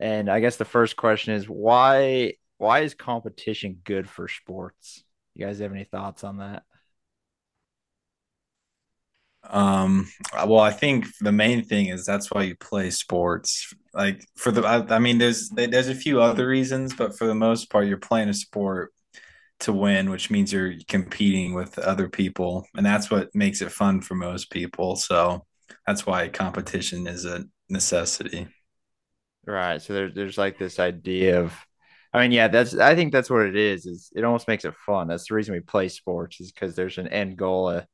and 0.00 0.28
I 0.28 0.40
guess 0.40 0.56
the 0.56 0.64
first 0.64 0.96
question 0.96 1.34
is 1.34 1.46
why 1.46 2.34
why 2.58 2.80
is 2.80 2.94
competition 2.94 3.80
good 3.84 4.08
for 4.08 4.28
sports? 4.28 5.04
You 5.34 5.46
guys 5.46 5.58
have 5.58 5.72
any 5.72 5.84
thoughts 5.84 6.24
on 6.24 6.38
that? 6.38 6.62
Um, 9.48 10.08
well, 10.32 10.60
I 10.60 10.72
think 10.72 11.06
the 11.20 11.32
main 11.32 11.64
thing 11.64 11.86
is 11.86 12.04
that's 12.04 12.30
why 12.30 12.42
you 12.42 12.56
play 12.56 12.90
sports. 12.90 13.72
Like 13.94 14.24
for 14.36 14.50
the, 14.50 14.66
I, 14.66 14.96
I 14.96 14.98
mean, 14.98 15.18
there's 15.18 15.50
there's 15.50 15.88
a 15.88 15.94
few 15.94 16.20
other 16.20 16.48
reasons, 16.48 16.94
but 16.94 17.16
for 17.16 17.26
the 17.26 17.34
most 17.34 17.70
part, 17.70 17.86
you're 17.86 17.96
playing 17.96 18.28
a 18.28 18.34
sport 18.34 18.92
to 19.60 19.72
win, 19.72 20.10
which 20.10 20.30
means 20.30 20.52
you're 20.52 20.74
competing 20.88 21.54
with 21.54 21.78
other 21.78 22.08
people, 22.08 22.66
and 22.76 22.84
that's 22.84 23.10
what 23.10 23.34
makes 23.34 23.62
it 23.62 23.72
fun 23.72 24.00
for 24.00 24.14
most 24.14 24.50
people. 24.50 24.96
So 24.96 25.44
that's 25.86 26.06
why 26.06 26.28
competition 26.28 27.06
is 27.06 27.24
a 27.24 27.44
necessity. 27.68 28.48
Right. 29.46 29.80
So 29.80 29.92
there's 29.92 30.14
there's 30.14 30.38
like 30.38 30.58
this 30.58 30.78
idea 30.78 31.40
of, 31.40 31.54
I 32.12 32.22
mean, 32.22 32.32
yeah, 32.32 32.48
that's 32.48 32.76
I 32.76 32.94
think 32.94 33.12
that's 33.12 33.30
what 33.30 33.46
it 33.46 33.56
is. 33.56 33.86
Is 33.86 34.10
it 34.14 34.24
almost 34.24 34.48
makes 34.48 34.64
it 34.64 34.74
fun. 34.84 35.08
That's 35.08 35.28
the 35.28 35.34
reason 35.34 35.54
we 35.54 35.60
play 35.60 35.88
sports 35.88 36.40
is 36.40 36.52
because 36.52 36.74
there's 36.74 36.98
an 36.98 37.08
end 37.08 37.36
goal, 37.36 37.70
a 37.70 37.86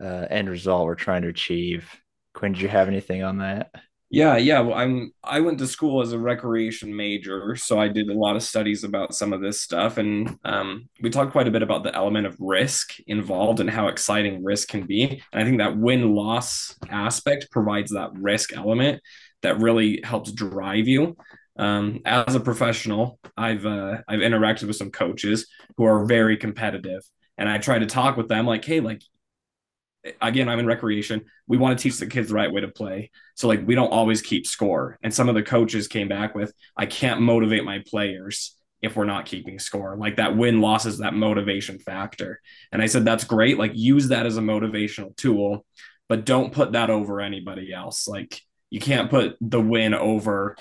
uh, 0.00 0.26
end 0.30 0.48
result 0.48 0.86
we're 0.86 0.94
trying 0.94 1.22
to 1.22 1.28
achieve. 1.28 1.88
Quinn, 2.34 2.52
did 2.52 2.62
you 2.62 2.68
have 2.68 2.88
anything 2.88 3.22
on 3.22 3.38
that? 3.38 3.70
Yeah, 4.08 4.36
yeah. 4.36 4.60
Well, 4.60 4.78
I'm 4.78 5.12
I 5.24 5.40
went 5.40 5.58
to 5.58 5.66
school 5.66 6.00
as 6.00 6.12
a 6.12 6.18
recreation 6.18 6.94
major, 6.94 7.56
so 7.56 7.80
I 7.80 7.88
did 7.88 8.08
a 8.08 8.14
lot 8.14 8.36
of 8.36 8.42
studies 8.44 8.84
about 8.84 9.14
some 9.16 9.32
of 9.32 9.40
this 9.40 9.60
stuff, 9.60 9.98
and 9.98 10.38
um, 10.44 10.88
we 11.02 11.10
talked 11.10 11.32
quite 11.32 11.48
a 11.48 11.50
bit 11.50 11.62
about 11.62 11.82
the 11.82 11.94
element 11.94 12.26
of 12.26 12.36
risk 12.38 12.94
involved 13.08 13.58
and 13.58 13.68
how 13.68 13.88
exciting 13.88 14.44
risk 14.44 14.68
can 14.68 14.86
be. 14.86 15.20
And 15.32 15.42
I 15.42 15.44
think 15.44 15.58
that 15.58 15.76
win 15.76 16.14
loss 16.14 16.76
aspect 16.88 17.50
provides 17.50 17.90
that 17.92 18.10
risk 18.14 18.56
element 18.56 19.02
that 19.42 19.58
really 19.60 20.00
helps 20.04 20.30
drive 20.30 20.86
you. 20.86 21.16
Um, 21.58 22.00
as 22.04 22.34
a 22.36 22.40
professional, 22.40 23.18
I've 23.36 23.66
uh, 23.66 23.98
I've 24.06 24.20
interacted 24.20 24.68
with 24.68 24.76
some 24.76 24.92
coaches 24.92 25.48
who 25.76 25.84
are 25.84 26.04
very 26.04 26.36
competitive, 26.36 27.02
and 27.38 27.48
I 27.48 27.58
try 27.58 27.80
to 27.80 27.86
talk 27.86 28.16
with 28.16 28.28
them 28.28 28.46
like, 28.46 28.64
hey, 28.64 28.78
like 28.78 29.02
again, 30.20 30.48
I'm 30.48 30.58
in 30.58 30.66
recreation. 30.66 31.24
We 31.46 31.56
want 31.56 31.78
to 31.78 31.82
teach 31.82 31.98
the 31.98 32.06
kids 32.06 32.28
the 32.28 32.34
right 32.34 32.50
way 32.52 32.60
to 32.60 32.68
play. 32.68 33.10
So 33.34 33.48
like 33.48 33.66
we 33.66 33.74
don't 33.74 33.92
always 33.92 34.22
keep 34.22 34.46
score. 34.46 34.98
And 35.02 35.12
some 35.12 35.28
of 35.28 35.34
the 35.34 35.42
coaches 35.42 35.88
came 35.88 36.08
back 36.08 36.34
with, 36.34 36.52
I 36.76 36.86
can't 36.86 37.20
motivate 37.20 37.64
my 37.64 37.82
players 37.86 38.56
if 38.82 38.96
we're 38.96 39.04
not 39.04 39.26
keeping 39.26 39.58
score. 39.58 39.96
Like 39.96 40.16
that 40.16 40.36
win 40.36 40.60
loss 40.60 40.86
is 40.86 40.98
that 40.98 41.14
motivation 41.14 41.78
factor. 41.78 42.40
And 42.72 42.82
I 42.82 42.86
said, 42.86 43.04
that's 43.04 43.24
great. 43.24 43.58
Like 43.58 43.72
use 43.74 44.08
that 44.08 44.26
as 44.26 44.36
a 44.36 44.42
motivational 44.42 45.16
tool, 45.16 45.64
but 46.08 46.24
don't 46.24 46.52
put 46.52 46.72
that 46.72 46.90
over 46.90 47.20
anybody 47.20 47.72
else. 47.72 48.06
Like 48.06 48.40
you 48.70 48.80
can't 48.80 49.10
put 49.10 49.36
the 49.40 49.60
win 49.60 49.94
over 49.94 50.56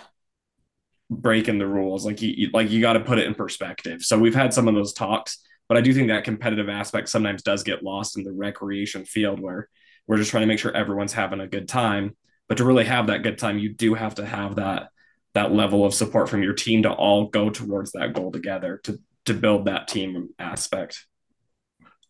breaking 1.10 1.60
the 1.60 1.68
rules. 1.68 2.06
Like 2.06 2.22
you, 2.22 2.50
like 2.54 2.72
you 2.72 2.82
got 2.82 2.94
to 2.94 3.00
put 3.02 3.20
it 3.20 3.28
in 3.28 3.36
perspective. 3.36 4.02
So 4.02 4.18
we've 4.18 4.36
had 4.36 4.54
some 4.54 4.68
of 4.68 4.76
those 4.76 4.94
talks 4.94 5.40
but 5.68 5.78
I 5.78 5.82
do 5.82 5.94
think 5.94 6.10
that 6.10 6.24
competitive 6.24 6.70
aspect 6.70 7.10
sometimes 7.10 7.42
does 7.44 7.64
get 7.64 7.84
lost 7.84 8.18
in 8.18 8.24
the 8.24 8.32
recreation 8.32 9.06
field 9.06 9.40
where 9.40 9.70
we're 10.08 10.18
just 10.18 10.32
trying 10.32 10.42
to 10.42 10.48
make 10.48 10.60
sure 10.60 10.72
everyone's 10.72 11.14
having 11.14 11.40
a 11.40 11.48
good 11.48 11.68
time. 11.68 12.16
But 12.48 12.58
to 12.58 12.66
really 12.66 12.86
have 12.86 13.08
that 13.08 13.24
good 13.24 13.40
time, 13.40 13.58
you 13.58 13.74
do 13.74 13.96
have 13.96 14.16
to 14.16 14.26
have 14.26 14.58
that 14.58 14.90
that 15.34 15.52
level 15.52 15.86
of 15.86 15.94
support 15.94 16.30
from 16.30 16.44
your 16.44 16.54
team 16.54 16.84
to 16.84 16.92
all 16.92 17.28
go 17.28 17.50
towards 17.50 17.92
that 17.92 18.14
goal 18.14 18.32
together 18.32 18.80
to 18.84 19.00
to 19.26 19.34
build 19.34 19.66
that 19.66 19.88
team 19.88 20.30
aspect. 20.40 21.06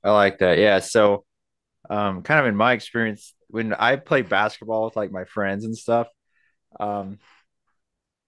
I 0.04 0.12
like 0.12 0.40
that. 0.40 0.58
Yeah. 0.58 0.80
So 0.80 1.26
um 1.90 2.24
kind 2.24 2.40
of 2.40 2.48
in 2.48 2.56
my 2.56 2.74
experience, 2.74 3.34
when 3.48 3.74
I 3.74 3.96
play 3.96 4.22
basketball 4.22 4.86
with 4.86 4.96
like 4.96 5.12
my 5.12 5.24
friends 5.26 5.66
and 5.66 5.78
stuff, 5.78 6.08
um 6.80 7.20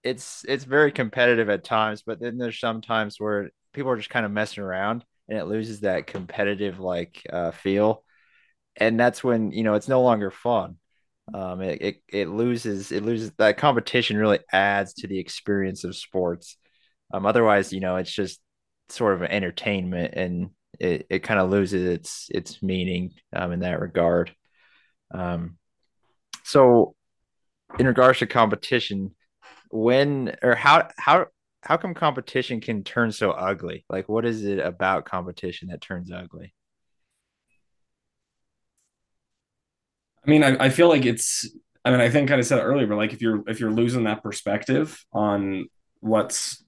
it's 0.02 0.44
it's 0.48 0.64
very 0.64 0.92
competitive 0.92 1.48
at 1.48 1.64
times, 1.64 2.02
but 2.02 2.20
then 2.20 2.38
there's 2.38 2.58
some 2.58 2.80
times 2.80 3.16
where 3.18 3.50
people 3.72 3.90
are 3.90 3.96
just 3.96 4.10
kind 4.10 4.24
of 4.24 4.32
messing 4.32 4.62
around 4.62 5.04
and 5.28 5.38
it 5.38 5.46
loses 5.46 5.80
that 5.80 6.06
competitive 6.06 6.78
like 6.78 7.22
uh, 7.30 7.50
feel, 7.50 8.04
and 8.76 8.98
that's 8.98 9.22
when 9.22 9.52
you 9.52 9.64
know 9.64 9.74
it's 9.74 9.88
no 9.88 10.02
longer 10.02 10.30
fun. 10.30 10.76
Um, 11.34 11.60
it, 11.60 11.82
it 11.82 12.02
it 12.08 12.28
loses 12.28 12.92
it 12.92 13.02
loses 13.02 13.32
that 13.38 13.58
competition 13.58 14.16
really 14.16 14.40
adds 14.52 14.94
to 14.94 15.06
the 15.06 15.18
experience 15.18 15.84
of 15.84 15.96
sports. 15.96 16.56
Um, 17.12 17.26
otherwise, 17.26 17.72
you 17.72 17.80
know, 17.80 17.96
it's 17.96 18.12
just 18.12 18.40
sort 18.88 19.14
of 19.14 19.22
an 19.22 19.30
entertainment, 19.30 20.14
and 20.14 20.50
it, 20.78 21.06
it 21.10 21.18
kind 21.20 21.40
of 21.40 21.50
loses 21.50 21.84
its 21.84 22.26
its 22.30 22.62
meaning 22.62 23.12
um, 23.34 23.52
in 23.52 23.60
that 23.60 23.80
regard. 23.80 24.34
Um, 25.12 25.58
so, 26.44 26.94
in 27.78 27.86
regards 27.86 28.20
to 28.20 28.26
competition, 28.26 29.14
when 29.70 30.36
or 30.42 30.54
how 30.54 30.88
how 30.96 31.26
how 31.62 31.76
come 31.76 31.94
competition 31.94 32.60
can 32.60 32.84
turn 32.84 33.12
so 33.12 33.32
ugly? 33.32 33.84
Like, 33.88 34.08
what 34.08 34.24
is 34.24 34.44
it 34.44 34.58
about 34.58 35.04
competition 35.04 35.68
that 35.68 35.80
turns 35.80 36.10
ugly? 36.10 36.54
I 40.26 40.30
mean, 40.30 40.44
I, 40.44 40.66
I 40.66 40.68
feel 40.70 40.88
like 40.88 41.04
it's. 41.04 41.48
I 41.84 41.90
mean, 41.90 42.00
I 42.00 42.10
think 42.10 42.28
kind 42.28 42.40
of 42.40 42.46
said 42.46 42.58
earlier, 42.58 42.86
but 42.86 42.96
like 42.96 43.12
if 43.12 43.22
you're 43.22 43.42
if 43.48 43.60
you're 43.60 43.70
losing 43.70 44.04
that 44.04 44.22
perspective 44.22 45.02
on 45.12 45.68
what's, 46.00 46.62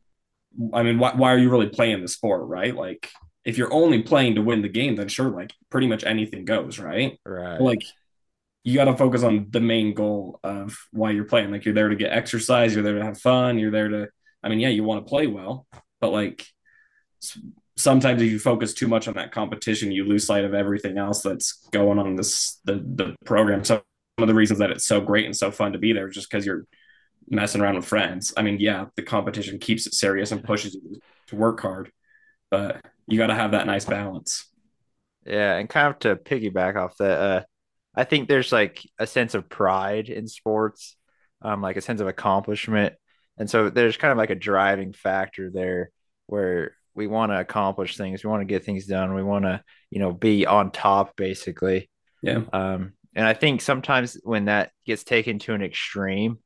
I 0.73 0.83
mean, 0.83 0.99
why 0.99 1.13
why 1.15 1.33
are 1.33 1.39
you 1.39 1.51
really 1.51 1.69
playing 1.69 2.01
the 2.01 2.09
sport, 2.09 2.47
right? 2.47 2.75
Like 2.75 3.11
if 3.45 3.59
you're 3.59 3.73
only 3.73 4.03
playing 4.03 4.37
to 4.37 4.43
win 4.43 4.63
the 4.63 4.69
game, 4.69 4.97
then 4.97 5.09
sure, 5.09 5.31
like 5.31 5.53
pretty 5.69 5.89
much 5.89 6.05
anything 6.05 6.45
goes, 6.45 6.79
right? 6.79 7.19
Right. 7.25 7.59
But, 7.59 7.65
like 7.65 7.83
you 8.63 8.75
got 8.75 8.85
to 8.85 8.97
focus 8.97 9.23
on 9.23 9.47
the 9.51 9.61
main 9.61 9.95
goal 9.95 10.39
of 10.43 10.77
why 10.91 11.11
you're 11.11 11.25
playing. 11.25 11.51
Like 11.51 11.65
you're 11.65 11.75
there 11.75 11.89
to 11.89 11.97
get 11.97 12.13
exercise, 12.13 12.75
you're 12.75 12.85
there 12.85 12.99
to 12.99 13.05
have 13.05 13.21
fun, 13.21 13.59
you're 13.59 13.71
there 13.71 13.89
to. 13.89 14.09
I 14.43 14.49
mean, 14.49 14.61
yeah, 14.61 14.69
you 14.69 14.85
want 14.85 15.05
to 15.05 15.09
play 15.09 15.27
well, 15.27 15.67
but 16.01 16.11
like 16.11 16.47
sometimes 17.77 18.23
if 18.23 18.31
you 18.31 18.39
focus 18.39 18.75
too 18.75 18.89
much 18.89 19.09
on 19.09 19.15
that 19.15 19.33
competition, 19.33 19.93
you 19.93 20.05
lose 20.05 20.27
sight 20.27 20.45
of 20.45 20.55
everything 20.55 20.99
else 20.99 21.23
that's 21.23 21.67
going 21.73 21.99
on 21.99 22.17
this 22.17 22.61
the 22.65 22.75
the 22.75 23.17
program. 23.25 23.65
Some 23.65 23.83
of 24.19 24.29
the 24.29 24.35
reasons 24.35 24.59
that 24.59 24.71
it's 24.71 24.87
so 24.87 25.01
great 25.01 25.27
and 25.27 25.37
so 25.37 25.51
fun 25.51 25.73
to 25.73 25.79
be 25.79 25.93
there 25.93 26.09
is 26.09 26.15
just 26.15 26.31
because 26.31 26.45
you're 26.45 26.67
messing 27.29 27.61
around 27.61 27.77
with 27.77 27.85
friends. 27.85 28.33
I 28.37 28.43
mean, 28.43 28.59
yeah, 28.61 28.87
the 28.97 29.03
competition 29.03 29.59
keeps 29.59 29.87
it 29.87 29.95
serious 29.95 30.33
and 30.33 30.45
pushes 30.45 30.75
you 30.75 31.01
to 31.29 31.37
work 31.37 31.61
hard, 31.61 31.91
but 32.51 32.85
you 33.07 33.19
got 33.19 33.29
to 33.29 33.35
have 33.35 33.53
that 33.53 33.67
nice 33.67 33.85
balance. 33.85 34.47
Yeah, 35.25 35.57
and 35.57 35.69
kind 35.69 35.89
of 35.89 35.99
to 36.01 36.17
piggyback 36.17 36.77
off 36.77 36.97
that, 36.99 37.19
uh, 37.19 37.43
I 37.95 38.05
think 38.05 38.29
there's 38.29 38.53
like 38.53 38.83
a 38.99 39.07
sense 39.07 39.35
of 39.35 39.49
pride 39.49 40.09
in 40.09 40.27
sports, 40.29 40.97
um, 41.43 41.61
like 41.61 41.77
a 41.77 41.81
sense 41.83 42.01
of 42.01 42.09
accomplishment, 42.09 42.95
and 43.39 43.49
so 43.49 43.71
there's 43.71 43.97
kind 43.97 44.13
of 44.13 44.19
like 44.19 44.31
a 44.31 44.35
driving 44.35 44.93
factor 44.93 45.51
there 45.51 45.91
where 46.27 46.77
we 46.95 47.07
want 47.07 47.33
to 47.33 47.41
accomplish 47.41 47.97
things, 47.97 48.23
we 48.23 48.31
want 48.31 48.41
to 48.43 48.53
get 48.53 48.65
things 48.65 48.87
done, 48.87 49.15
we 49.15 49.23
want 49.23 49.45
to, 49.45 49.63
you 49.91 49.99
know, 49.99 50.13
be 50.13 50.47
on 50.47 50.71
top 50.71 51.17
basically. 51.17 51.89
Yeah. 52.23 52.43
Um, 52.53 52.93
and 53.15 53.27
I 53.27 53.35
think 53.35 53.61
sometimes 53.61 54.19
when 54.23 54.47
that 54.47 54.73
gets 54.85 55.05
taken 55.05 55.39
to 55.41 55.55
an 55.55 55.63
extreme, 55.63 56.39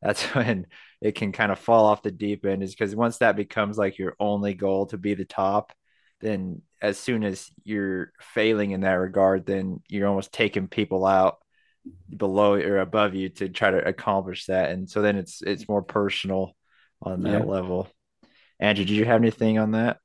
that's 0.00 0.22
when 0.34 0.66
it 1.00 1.14
can 1.14 1.32
kind 1.32 1.50
of 1.50 1.58
fall 1.58 1.86
off 1.86 2.02
the 2.02 2.10
deep 2.10 2.44
end. 2.44 2.62
Is 2.62 2.74
because 2.74 2.94
once 2.94 3.18
that 3.18 3.36
becomes 3.36 3.78
like 3.78 3.98
your 3.98 4.14
only 4.20 4.54
goal 4.54 4.86
to 4.86 4.98
be 4.98 5.14
the 5.14 5.24
top, 5.24 5.72
then 6.20 6.62
as 6.80 6.98
soon 6.98 7.24
as 7.24 7.50
you're 7.64 8.12
failing 8.20 8.70
in 8.70 8.82
that 8.82 8.92
regard, 8.92 9.46
then 9.46 9.80
you're 9.88 10.08
almost 10.08 10.32
taking 10.32 10.68
people 10.68 11.04
out 11.04 11.38
below 12.14 12.54
or 12.54 12.78
above 12.78 13.14
you 13.14 13.28
to 13.28 13.48
try 13.48 13.70
to 13.70 13.86
accomplish 13.86 14.46
that. 14.46 14.70
And 14.70 14.88
so 14.88 15.02
then 15.02 15.16
it's 15.16 15.42
it's 15.42 15.68
more 15.68 15.82
personal 15.82 16.56
on 17.00 17.22
that 17.22 17.42
yeah. 17.42 17.50
level. 17.50 17.88
Andrew, 18.60 18.84
did 18.84 18.94
you 18.94 19.04
have 19.04 19.20
anything 19.20 19.58
on 19.58 19.72
that? 19.72 19.98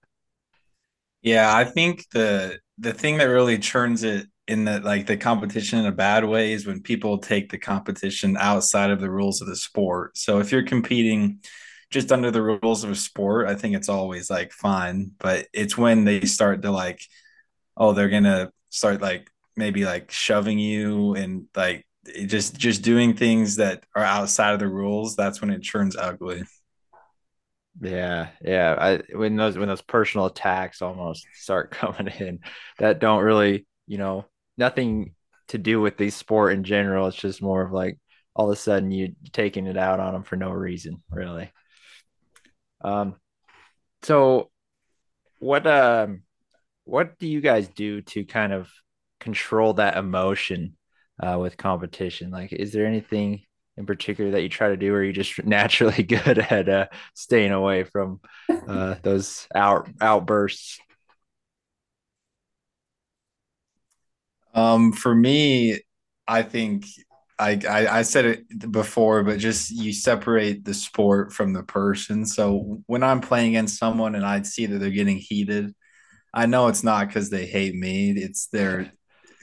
Yeah, 1.21 1.55
I 1.55 1.65
think 1.65 2.05
the 2.11 2.59
the 2.77 2.93
thing 2.93 3.17
that 3.17 3.25
really 3.25 3.57
turns 3.57 4.03
it 4.03 4.27
in 4.47 4.65
the 4.65 4.79
like 4.79 5.05
the 5.05 5.17
competition 5.17 5.79
in 5.79 5.85
a 5.85 5.91
bad 5.91 6.23
way 6.25 6.53
is 6.53 6.65
when 6.65 6.81
people 6.81 7.17
take 7.17 7.49
the 7.49 7.57
competition 7.57 8.37
outside 8.37 8.91
of 8.91 9.01
the 9.01 9.09
rules 9.11 9.41
of 9.41 9.47
the 9.47 9.55
sport. 9.55 10.17
So 10.17 10.39
if 10.39 10.51
you're 10.51 10.63
competing 10.63 11.41
just 11.89 12.11
under 12.11 12.31
the 12.31 12.41
rules 12.41 12.83
of 12.83 12.91
a 12.91 12.95
sport, 12.95 13.47
I 13.47 13.55
think 13.55 13.75
it's 13.75 13.89
always 13.89 14.29
like 14.29 14.51
fine. 14.51 15.11
But 15.19 15.47
it's 15.53 15.77
when 15.77 16.05
they 16.05 16.21
start 16.21 16.61
to 16.61 16.71
like, 16.71 17.01
oh, 17.75 17.93
they're 17.93 18.09
gonna 18.09 18.51
start 18.69 19.01
like 19.01 19.29
maybe 19.57 19.85
like 19.85 20.11
shoving 20.11 20.59
you 20.59 21.15
and 21.15 21.47
like 21.55 21.85
just 22.25 22.57
just 22.57 22.83
doing 22.83 23.15
things 23.15 23.57
that 23.57 23.83
are 23.95 24.03
outside 24.03 24.53
of 24.53 24.59
the 24.59 24.67
rules. 24.67 25.15
That's 25.15 25.41
when 25.41 25.49
it 25.49 25.59
turns 25.59 25.95
ugly. 25.95 26.43
Yeah, 27.81 28.29
yeah. 28.41 28.75
I 28.79 29.15
when 29.15 29.35
those 29.35 29.57
when 29.57 29.67
those 29.67 29.81
personal 29.81 30.27
attacks 30.27 30.81
almost 30.81 31.25
start 31.33 31.71
coming 31.71 32.07
in 32.19 32.39
that 32.79 32.99
don't 32.99 33.23
really, 33.23 33.67
you 33.87 33.97
know, 33.97 34.25
nothing 34.57 35.13
to 35.49 35.57
do 35.57 35.79
with 35.81 35.97
the 35.97 36.09
sport 36.09 36.53
in 36.53 36.63
general. 36.63 37.07
It's 37.07 37.17
just 37.17 37.41
more 37.41 37.61
of 37.61 37.71
like 37.71 37.99
all 38.35 38.49
of 38.49 38.53
a 38.53 38.59
sudden 38.59 38.91
you 38.91 39.15
taking 39.31 39.67
it 39.67 39.77
out 39.77 39.99
on 39.99 40.13
them 40.13 40.23
for 40.23 40.35
no 40.35 40.51
reason, 40.51 41.03
really. 41.09 41.51
Um, 42.81 43.15
so 44.03 44.51
what 45.39 45.67
um 45.67 46.23
what 46.85 47.19
do 47.19 47.27
you 47.27 47.41
guys 47.41 47.67
do 47.67 48.01
to 48.01 48.25
kind 48.25 48.53
of 48.53 48.69
control 49.27 49.73
that 49.73 49.97
emotion 49.97 50.77
uh, 51.21 51.37
with 51.37 51.57
competition? 51.57 52.31
Like, 52.31 52.53
is 52.53 52.71
there 52.71 52.85
anything 52.85 53.41
in 53.75 53.85
particular 53.85 54.31
that 54.31 54.41
you 54.41 54.47
try 54.47 54.69
to 54.69 54.77
do, 54.77 54.93
or 54.93 54.99
are 54.99 55.03
you 55.03 55.11
just 55.11 55.43
naturally 55.43 56.03
good 56.03 56.39
at 56.39 56.69
uh, 56.69 56.87
staying 57.13 57.51
away 57.51 57.83
from 57.83 58.21
uh, 58.49 58.95
those 59.03 59.45
out 59.53 59.89
outbursts? 59.99 60.79
Um, 64.53 64.93
for 64.93 65.13
me, 65.13 65.81
I 66.25 66.41
think 66.43 66.85
I, 67.37 67.59
I, 67.69 67.99
I 67.99 68.01
said 68.03 68.25
it 68.25 68.71
before, 68.71 69.23
but 69.23 69.39
just 69.39 69.69
you 69.71 69.91
separate 69.91 70.63
the 70.63 70.73
sport 70.73 71.33
from 71.33 71.51
the 71.51 71.63
person. 71.63 72.25
So 72.25 72.81
when 72.87 73.03
I'm 73.03 73.19
playing 73.19 73.49
against 73.49 73.77
someone 73.77 74.15
and 74.15 74.25
I 74.25 74.41
see 74.43 74.67
that 74.67 74.79
they're 74.79 74.89
getting 74.89 75.17
heated, 75.17 75.75
I 76.33 76.45
know 76.45 76.69
it's 76.69 76.83
not 76.83 77.07
because 77.07 77.29
they 77.29 77.45
hate 77.45 77.75
me. 77.75 78.11
It's 78.11 78.47
their 78.47 78.91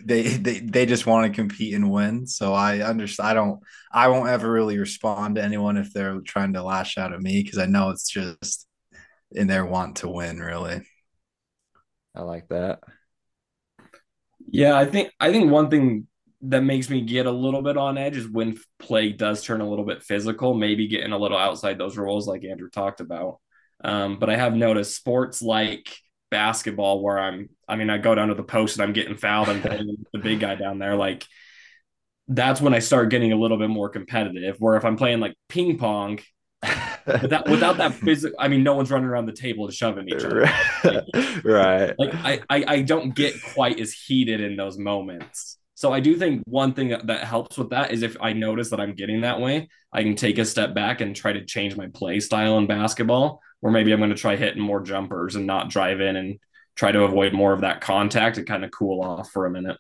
they 0.03 0.23
they 0.23 0.61
they 0.61 0.87
just 0.87 1.07
want 1.07 1.27
to 1.27 1.37
compete 1.37 1.75
and 1.75 1.91
win. 1.91 2.27
So 2.27 2.53
I 2.53 2.81
understand. 2.81 3.29
I 3.29 3.35
don't. 3.35 3.61
I 3.93 4.09
won't 4.09 4.29
ever 4.29 4.51
really 4.51 4.79
respond 4.79 5.37
to 5.37 5.45
anyone 5.45 5.77
if 5.77 5.93
they're 5.93 6.21
trying 6.21 6.55
to 6.55 6.63
lash 6.63 6.99
out 6.99 7.13
at 7.13 7.21
me 7.21 7.43
because 7.43 7.59
I 7.59 7.67
know 7.67 7.91
it's 7.91 8.09
just 8.09 8.67
in 9.33 9.47
their 9.47 9.65
want 9.65 9.97
to 9.97 10.09
win. 10.09 10.41
Really. 10.41 10.83
I 12.15 12.23
like 12.23 12.49
that. 12.49 12.81
Yeah, 14.47 14.77
I 14.77 14.85
think 14.85 15.11
I 15.19 15.33
think 15.33 15.51
one 15.51 15.71
thing 15.71 16.07
that 16.43 16.63
makes 16.63 16.91
me 16.91 17.01
get 17.01 17.27
a 17.27 17.31
little 17.31 17.63
bit 17.63 17.77
on 17.77 17.97
edge 17.97 18.17
is 18.17 18.29
when 18.29 18.59
play 18.79 19.11
does 19.11 19.43
turn 19.43 19.61
a 19.61 19.69
little 19.69 19.85
bit 19.85 20.03
physical, 20.03 20.55
maybe 20.55 20.89
getting 20.89 21.13
a 21.13 21.19
little 21.19 21.39
outside 21.39 21.79
those 21.79 21.97
rules, 21.97 22.29
like 22.29 22.45
Andrew 22.45 22.69
talked 22.69 23.01
about. 23.01 23.39
Um, 23.83 24.19
but 24.19 24.31
I 24.31 24.37
have 24.37 24.55
noticed 24.55 24.95
sports 24.95 25.41
like 25.43 25.97
basketball, 26.31 27.02
where 27.02 27.19
I'm, 27.19 27.49
I 27.69 27.76
mean, 27.76 27.90
I 27.90 27.99
go 27.99 28.14
down 28.14 28.28
to 28.28 28.35
the 28.35 28.43
post 28.43 28.76
and 28.76 28.83
I'm 28.83 28.93
getting 28.93 29.16
fouled, 29.16 29.49
I'm 29.49 29.62
the 29.62 30.19
big 30.19 30.40
guy 30.40 30.54
down 30.54 30.78
there. 30.78 30.97
Like 30.97 31.26
that's 32.28 32.61
when 32.61 32.75
I 32.75 32.78
start 32.78 33.11
getting 33.11 33.33
a 33.33 33.37
little 33.37 33.59
bit 33.59 33.71
more 33.71 33.88
competitive. 33.88 34.57
Where 34.59 34.76
if 34.76 34.85
I'm 34.85 34.97
playing 34.97 35.21
like 35.21 35.35
ping 35.49 35.78
pong, 35.78 36.21
without 37.07 37.49
without 37.50 37.76
that 37.76 37.95
physical 37.95 38.37
i 38.38 38.49
mean 38.49 38.62
no 38.62 38.75
one's 38.75 38.90
running 38.90 39.09
around 39.09 39.26
the 39.26 39.33
table 39.33 39.66
to 39.66 39.73
shoving 39.75 40.09
each 40.09 40.25
other 40.25 40.50
right 41.45 41.95
like 41.99 42.14
I, 42.14 42.40
I 42.49 42.64
i 42.69 42.83
don't 42.83 43.14
get 43.14 43.35
quite 43.43 43.78
as 43.81 43.93
heated 43.93 44.40
in 44.40 44.57
those 44.57 44.78
moments 44.78 45.59
so 45.85 45.93
i 45.93 46.00
do 46.00 46.17
think 46.17 46.43
one 46.47 46.73
thing 46.73 46.88
that, 46.88 47.25
helps 47.25 47.59
with 47.59 47.71
that 47.71 47.93
is 47.93 48.03
if 48.03 48.17
i 48.21 48.33
notice 48.33 48.71
that 48.71 48.81
i'm 48.81 48.95
getting 48.95 49.21
that 49.21 49.41
way 49.41 49.69
i 49.93 50.03
can 50.03 50.17
take 50.17 50.38
a 50.38 50.45
step 50.45 50.75
back 50.75 51.00
and 51.00 51.14
try 51.14 51.33
to 51.33 51.45
change 51.45 51.76
my 51.76 51.87
play 51.88 52.21
style 52.21 52.59
in 52.59 52.67
basketball 52.67 53.41
or 53.62 53.71
maybe 53.71 53.93
i'm 53.93 54.00
going 54.00 54.11
to 54.11 54.17
try 54.17 54.37
hitting 54.37 54.62
more 54.62 54.81
jumpers 54.81 55.37
and 55.37 55.47
not 55.47 55.69
drive 55.69 56.00
in 56.00 56.17
and 56.17 56.38
try 56.75 56.91
to 56.91 57.03
avoid 57.03 57.33
more 57.33 57.53
of 57.53 57.61
that 57.61 57.81
contact 57.81 58.38
and 58.38 58.47
kind 58.47 58.64
of 58.64 58.71
cool 58.71 59.03
off 59.03 59.31
for 59.31 59.47
a 59.47 59.50
minute 59.50 59.76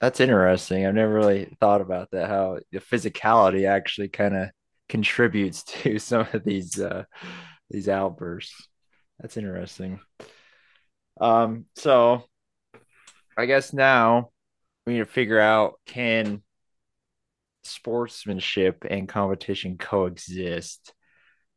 that's 0.00 0.20
interesting 0.20 0.84
i've 0.84 0.94
never 0.94 1.14
really 1.14 1.56
thought 1.60 1.80
about 1.80 2.10
that 2.10 2.28
how 2.28 2.58
the 2.72 2.80
physicality 2.80 3.68
actually 3.68 4.08
kind 4.08 4.36
of 4.36 4.48
contributes 4.88 5.62
to 5.64 5.98
some 5.98 6.26
of 6.32 6.44
these 6.44 6.80
uh, 6.80 7.04
these 7.70 7.88
outbursts. 7.88 8.68
That's 9.20 9.36
interesting. 9.36 10.00
Um, 11.20 11.66
so 11.76 12.24
I 13.36 13.46
guess 13.46 13.72
now 13.72 14.30
we 14.88 14.94
need 14.94 15.00
to 15.00 15.04
figure 15.04 15.38
out 15.38 15.74
can 15.86 16.42
sportsmanship 17.62 18.84
and 18.88 19.08
competition 19.08 19.76
coexist? 19.78 20.92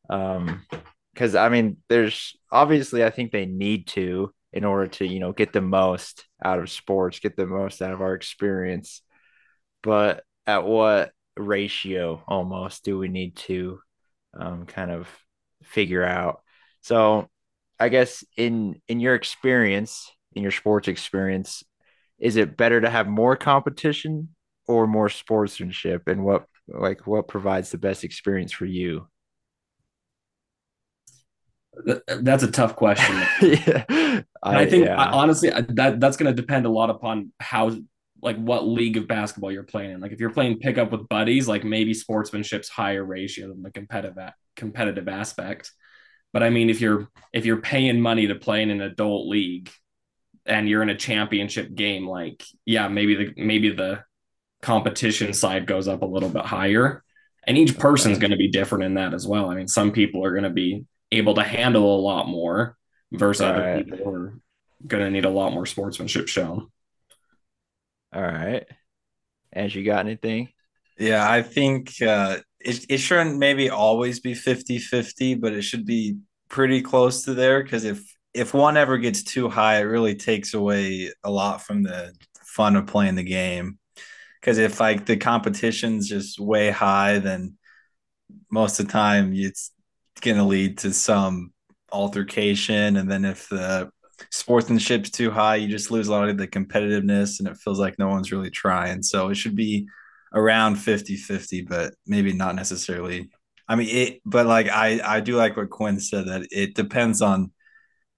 Um, 0.09 0.65
because 1.13 1.35
I 1.35 1.49
mean, 1.49 1.77
there's 1.89 2.35
obviously 2.51 3.03
I 3.03 3.09
think 3.09 3.31
they 3.31 3.45
need 3.45 3.87
to 3.87 4.33
in 4.53 4.65
order 4.65 4.87
to 4.87 5.05
you 5.07 5.19
know 5.19 5.31
get 5.31 5.53
the 5.53 5.61
most 5.61 6.25
out 6.43 6.59
of 6.59 6.69
sports, 6.69 7.19
get 7.19 7.35
the 7.35 7.45
most 7.45 7.81
out 7.81 7.93
of 7.93 8.01
our 8.01 8.13
experience. 8.13 9.01
But 9.83 10.23
at 10.45 10.65
what 10.65 11.11
ratio 11.37 12.21
almost 12.27 12.83
do 12.83 12.97
we 12.97 13.07
need 13.07 13.35
to 13.37 13.79
um, 14.37 14.65
kind 14.65 14.91
of 14.91 15.07
figure 15.63 16.03
out? 16.03 16.41
So, 16.81 17.29
I 17.79 17.89
guess 17.89 18.23
in 18.37 18.81
in 18.87 18.99
your 18.99 19.15
experience, 19.15 20.11
in 20.33 20.43
your 20.43 20.51
sports 20.51 20.87
experience, 20.87 21.63
is 22.21 22.35
it 22.37 22.55
better 22.55 22.79
to 22.79 22.89
have 22.89 23.07
more 23.07 23.35
competition 23.35 24.29
or 24.67 24.87
more 24.87 25.09
sportsmanship, 25.09 26.07
and 26.07 26.23
what 26.23 26.45
like 26.67 27.05
what 27.07 27.27
provides 27.27 27.71
the 27.71 27.77
best 27.77 28.03
experience 28.03 28.51
for 28.51 28.65
you? 28.65 29.07
That's 32.07 32.43
a 32.43 32.51
tough 32.51 32.75
question. 32.75 33.15
yeah. 33.41 34.21
I, 34.43 34.61
I, 34.61 34.69
think 34.69 34.85
yeah. 34.85 35.01
I, 35.01 35.11
honestly 35.11 35.49
that 35.49 35.99
that's 35.99 36.17
going 36.17 36.33
to 36.33 36.41
depend 36.41 36.65
a 36.65 36.69
lot 36.69 36.89
upon 36.89 37.31
how 37.39 37.71
like 38.21 38.37
what 38.37 38.67
league 38.67 38.97
of 38.97 39.07
basketball 39.07 39.51
you're 39.51 39.63
playing 39.63 39.91
in. 39.91 40.01
Like 40.01 40.11
if 40.11 40.19
you're 40.19 40.31
playing 40.31 40.59
pickup 40.59 40.91
with 40.91 41.09
buddies, 41.09 41.47
like 41.47 41.63
maybe 41.63 41.93
sportsmanship's 41.93 42.69
higher 42.69 43.03
ratio 43.03 43.47
than 43.47 43.63
the 43.63 43.71
competitive 43.71 44.17
competitive 44.55 45.07
aspect. 45.07 45.71
But 46.33 46.43
I 46.43 46.49
mean, 46.49 46.69
if 46.69 46.81
you're 46.81 47.09
if 47.33 47.45
you're 47.45 47.61
paying 47.61 47.99
money 47.99 48.27
to 48.27 48.35
play 48.35 48.61
in 48.61 48.69
an 48.69 48.81
adult 48.81 49.27
league 49.27 49.71
and 50.45 50.67
you're 50.67 50.81
in 50.81 50.89
a 50.89 50.97
championship 50.97 51.73
game, 51.73 52.07
like 52.07 52.43
yeah, 52.65 52.87
maybe 52.87 53.15
the 53.15 53.33
maybe 53.43 53.71
the 53.71 54.03
competition 54.61 55.33
side 55.33 55.65
goes 55.65 55.87
up 55.87 56.01
a 56.01 56.05
little 56.05 56.29
bit 56.29 56.45
higher. 56.45 57.03
And 57.47 57.57
each 57.57 57.79
person's 57.79 58.19
going 58.19 58.31
to 58.31 58.37
be 58.37 58.49
different 58.49 58.83
in 58.83 58.93
that 58.95 59.15
as 59.15 59.25
well. 59.25 59.49
I 59.49 59.55
mean, 59.55 59.67
some 59.67 59.91
people 59.91 60.23
are 60.23 60.31
going 60.31 60.43
to 60.43 60.51
be 60.51 60.85
able 61.11 61.33
to 61.35 61.43
handle 61.43 61.95
a 61.95 61.99
lot 61.99 62.27
more 62.27 62.77
versus 63.11 63.41
right. 63.41 63.55
other 63.55 63.83
people 63.83 63.97
who 63.97 64.11
are 64.11 64.39
going 64.85 65.03
to 65.03 65.09
need 65.09 65.25
a 65.25 65.29
lot 65.29 65.51
more 65.51 65.65
sportsmanship 65.65 66.27
shown. 66.27 66.67
All 68.13 68.21
right. 68.21 68.65
And 69.51 69.73
you 69.73 69.83
got 69.83 70.05
anything? 70.05 70.49
Yeah, 70.99 71.29
I 71.29 71.41
think 71.41 71.99
uh, 72.01 72.37
it, 72.59 72.85
it 72.89 72.97
shouldn't 72.99 73.39
maybe 73.39 73.69
always 73.69 74.19
be 74.19 74.33
50 74.35 74.77
50, 74.77 75.35
but 75.35 75.53
it 75.53 75.63
should 75.63 75.85
be 75.85 76.17
pretty 76.47 76.81
close 76.81 77.23
to 77.23 77.33
there 77.33 77.63
because 77.63 77.85
if 77.85 78.03
if 78.33 78.53
one 78.53 78.77
ever 78.77 78.97
gets 78.97 79.23
too 79.23 79.49
high, 79.49 79.79
it 79.79 79.83
really 79.83 80.15
takes 80.15 80.53
away 80.53 81.11
a 81.23 81.29
lot 81.31 81.61
from 81.61 81.83
the 81.83 82.13
fun 82.45 82.75
of 82.75 82.87
playing 82.87 83.15
the 83.15 83.23
game. 83.23 83.77
Because 84.39 84.57
if 84.57 84.79
like 84.79 85.05
the 85.05 85.17
competition's 85.17 86.07
just 86.07 86.39
way 86.39 86.71
high, 86.71 87.19
then 87.19 87.57
most 88.49 88.79
of 88.79 88.87
the 88.87 88.91
time 88.91 89.33
it's 89.33 89.71
going 90.21 90.37
to 90.37 90.43
lead 90.43 90.77
to 90.79 90.93
some 90.93 91.51
altercation, 91.91 92.97
and 92.97 93.11
then 93.11 93.25
if 93.25 93.49
the 93.49 93.89
sportsmanship's 94.31 95.11
too 95.11 95.31
high, 95.31 95.55
you 95.55 95.67
just 95.67 95.91
lose 95.91 96.07
a 96.07 96.11
lot 96.11 96.29
of 96.29 96.37
the 96.37 96.47
competitiveness, 96.47 97.39
and 97.39 97.47
it 97.47 97.57
feels 97.57 97.79
like 97.79 97.99
no 97.99 98.07
one's 98.07 98.31
really 98.31 98.49
trying. 98.49 99.03
So 99.03 99.29
it 99.29 99.35
should 99.35 99.55
be 99.55 99.87
around 100.33 100.75
50 100.75 101.17
50, 101.17 101.63
but 101.63 101.93
maybe 102.07 102.33
not 102.33 102.55
necessarily. 102.55 103.29
I 103.67 103.75
mean, 103.75 103.89
it, 103.89 104.21
but 104.25 104.45
like 104.47 104.69
I, 104.69 104.99
I 105.03 105.19
do 105.19 105.35
like 105.35 105.55
what 105.57 105.69
Quinn 105.69 105.99
said 105.99 106.27
that 106.27 106.47
it 106.51 106.75
depends 106.75 107.21
on 107.21 107.51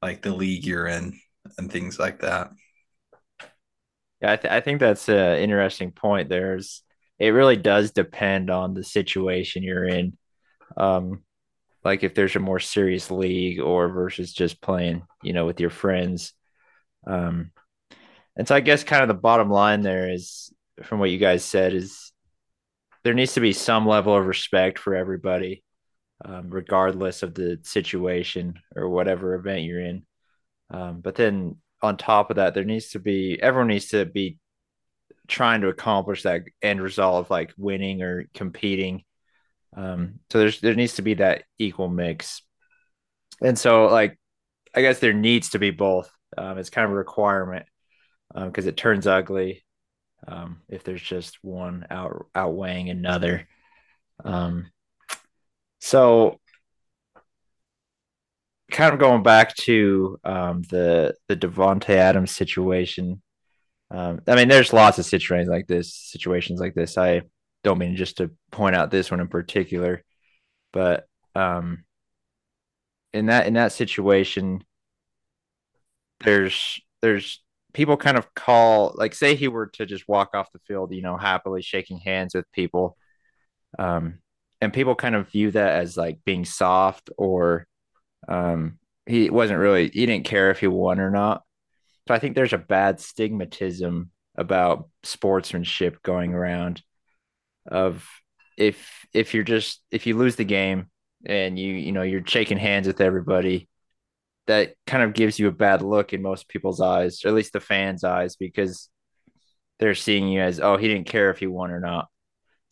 like 0.04 0.22
the 0.22 0.36
league 0.36 0.66
you're 0.66 0.88
in 0.88 1.18
and 1.58 1.72
things 1.72 1.98
like 1.98 2.20
that. 2.20 2.52
Yeah, 4.22 4.34
I, 4.34 4.36
th- 4.36 4.52
I 4.52 4.60
think 4.60 4.80
that's 4.80 5.08
an 5.10 5.38
interesting 5.40 5.92
point. 5.92 6.30
There's, 6.30 6.84
it 7.20 7.30
really 7.30 7.56
does 7.56 7.92
depend 7.92 8.50
on 8.50 8.74
the 8.74 8.84
situation 8.84 9.64
you're 9.64 9.88
in. 9.88 10.18
Um, 10.76 11.24
like 11.84 12.04
if 12.04 12.16
there's 12.16 12.36
a 12.36 12.40
more 12.40 12.60
serious 12.60 13.12
league 13.12 13.60
or 13.60 13.90
versus 13.90 14.34
just 14.34 14.62
playing, 14.62 15.04
you 15.22 15.34
know, 15.34 15.46
with 15.46 15.60
your 15.60 15.70
friends. 15.70 16.34
Um, 17.08 17.52
and 18.36 18.48
so 18.48 18.56
I 18.56 18.60
guess 18.60 18.84
kind 18.84 19.04
of 19.04 19.08
the 19.08 19.14
bottom 19.14 19.50
line 19.50 19.82
there 19.82 20.10
is 20.10 20.52
from 20.84 21.00
what 21.00 21.12
you 21.12 21.18
guys 21.18 21.46
said 21.46 21.74
is 21.74 22.12
there 23.04 23.14
needs 23.14 23.34
to 23.34 23.42
be 23.42 23.54
some 23.54 23.88
level 23.88 24.16
of 24.16 24.26
respect 24.26 24.80
for 24.80 24.96
everybody, 24.96 25.64
um, 26.24 26.50
regardless 26.50 27.24
of 27.24 27.34
the 27.34 27.60
situation 27.64 28.60
or 28.76 28.90
whatever 28.90 29.36
event 29.36 29.64
you're 29.64 29.80
in. 29.80 30.06
Um, 30.70 31.02
but 31.02 31.16
then 31.16 31.58
on 31.82 31.98
top 31.98 32.30
of 32.30 32.38
that, 32.38 32.54
there 32.54 32.64
needs 32.64 32.90
to 32.92 33.00
be 33.00 33.40
everyone 33.42 33.68
needs 33.68 33.90
to 33.90 34.06
be 34.06 34.40
trying 35.28 35.62
to 35.62 35.68
accomplish 35.68 36.24
that 36.24 36.44
end 36.62 36.82
result 36.82 37.26
of 37.26 37.30
like 37.30 37.54
winning 37.58 38.02
or 38.02 38.26
competing. 38.34 39.04
Um, 39.76 40.20
so 40.32 40.40
there's 40.40 40.62
there 40.62 40.76
needs 40.76 40.96
to 40.96 41.02
be 41.02 41.16
that 41.16 41.44
equal 41.58 41.90
mix, 41.90 42.42
and 43.42 43.58
so 43.58 43.88
like 43.88 44.20
I 44.76 44.82
guess 44.82 45.00
there 45.00 45.14
needs 45.14 45.50
to 45.50 45.60
be 45.60 45.72
both. 45.72 46.12
Um, 46.38 46.58
it's 46.58 46.70
kind 46.70 46.86
of 46.86 46.92
a 46.92 46.96
requirement 46.96 47.66
because 48.34 48.66
um, 48.66 48.70
it 48.70 48.78
turns 48.78 49.06
ugly 49.06 49.64
um, 50.28 50.62
if 50.70 50.84
there's 50.84 51.02
just 51.02 51.44
one 51.44 51.86
out 51.90 52.28
outweighing 52.36 52.90
another. 52.90 53.48
Um, 54.24 54.72
so 55.84 56.40
kind 58.72 58.94
of 58.94 59.00
going 59.02 59.22
back 59.22 59.54
to 59.58 60.18
um, 60.24 60.62
the 60.70 61.14
the 61.28 61.36
Davante 61.36 61.90
Adams 61.90 62.32
situation. 62.32 63.22
Um, 63.92 64.22
I 64.28 64.36
mean, 64.36 64.48
there's 64.48 64.72
lots 64.72 64.98
of 64.98 65.06
situations 65.06 65.50
like 65.50 65.68
this. 65.68 65.94
Situations 65.94 66.62
like 66.62 66.74
this. 66.74 66.98
I 66.98 67.24
don't 67.66 67.80
mean 67.80 67.98
just 67.98 68.18
to 68.18 68.32
point 68.50 68.78
out 68.78 68.92
this 68.92 69.12
one 69.12 69.20
in 69.20 69.28
particular, 69.28 70.04
but 70.72 71.06
um, 71.36 71.84
in 73.14 73.26
that 73.26 73.46
in 73.48 73.56
that 73.56 73.74
situation, 73.74 74.64
there's 76.24 76.80
there's 77.02 77.44
people 77.74 77.98
kind 77.98 78.18
of 78.18 78.34
call 78.36 78.94
like 78.96 79.14
say 79.14 79.36
he 79.36 79.50
were 79.50 79.68
to 79.68 79.86
just 79.86 80.08
walk 80.08 80.30
off 80.34 80.52
the 80.54 80.60
field, 80.60 80.94
you 80.94 81.02
know, 81.02 81.18
happily 81.18 81.62
shaking 81.62 81.98
hands 81.98 82.34
with 82.36 82.50
people. 82.54 82.98
Um, 83.78 84.20
and 84.64 84.74
people 84.74 84.96
kind 84.96 85.16
of 85.16 85.30
view 85.30 85.52
that 85.52 85.76
as 85.82 85.98
like 85.98 86.20
being 86.26 86.46
soft 86.46 87.10
or 87.18 87.68
um 88.28 88.80
he 89.06 89.30
wasn't 89.30 89.60
really 89.60 89.90
he 89.90 90.06
didn't 90.06 90.26
care 90.26 90.52
if 90.52 90.60
he 90.60 90.68
won 90.68 91.00
or 91.00 91.12
not. 91.12 91.44
So 92.08 92.14
I 92.14 92.20
think 92.20 92.36
there's 92.36 92.54
a 92.54 92.58
bad 92.58 92.98
stigmatism 92.98 94.10
about 94.36 94.90
sportsmanship 95.04 96.02
going 96.04 96.34
around 96.34 96.82
of 97.68 98.08
if 98.58 99.06
if 99.14 99.34
you're 99.34 99.44
just 99.44 99.82
if 99.92 100.08
you 100.08 100.18
lose 100.18 100.36
the 100.36 100.46
game 100.46 100.88
and 101.26 101.58
you 101.58 101.74
you 101.74 101.92
know 101.92 102.02
you're 102.04 102.26
shaking 102.26 102.58
hands 102.58 102.88
with 102.88 103.02
everybody 103.02 103.68
that 104.48 104.76
kind 104.86 105.04
of 105.04 105.14
gives 105.14 105.40
you 105.40 105.48
a 105.48 105.52
bad 105.52 105.82
look 105.82 106.14
in 106.14 106.22
most 106.22 106.50
people's 106.50 106.82
eyes, 106.82 107.24
or 107.24 107.30
at 107.30 107.34
least 107.34 107.54
the 107.54 107.60
fans' 107.60 108.04
eyes, 108.04 108.36
because 108.36 108.90
they're 109.80 109.96
seeing 109.96 110.28
you 110.28 110.42
as, 110.42 110.60
oh, 110.60 110.78
he 110.78 110.88
didn't 110.88 111.08
care 111.08 111.30
if 111.30 111.40
he 111.40 111.48
won 111.48 111.72
or 111.72 111.80
not. 111.80 112.08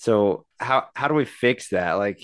So 0.01 0.47
how 0.59 0.87
how 0.95 1.07
do 1.07 1.13
we 1.13 1.25
fix 1.25 1.69
that? 1.69 1.93
Like, 1.93 2.19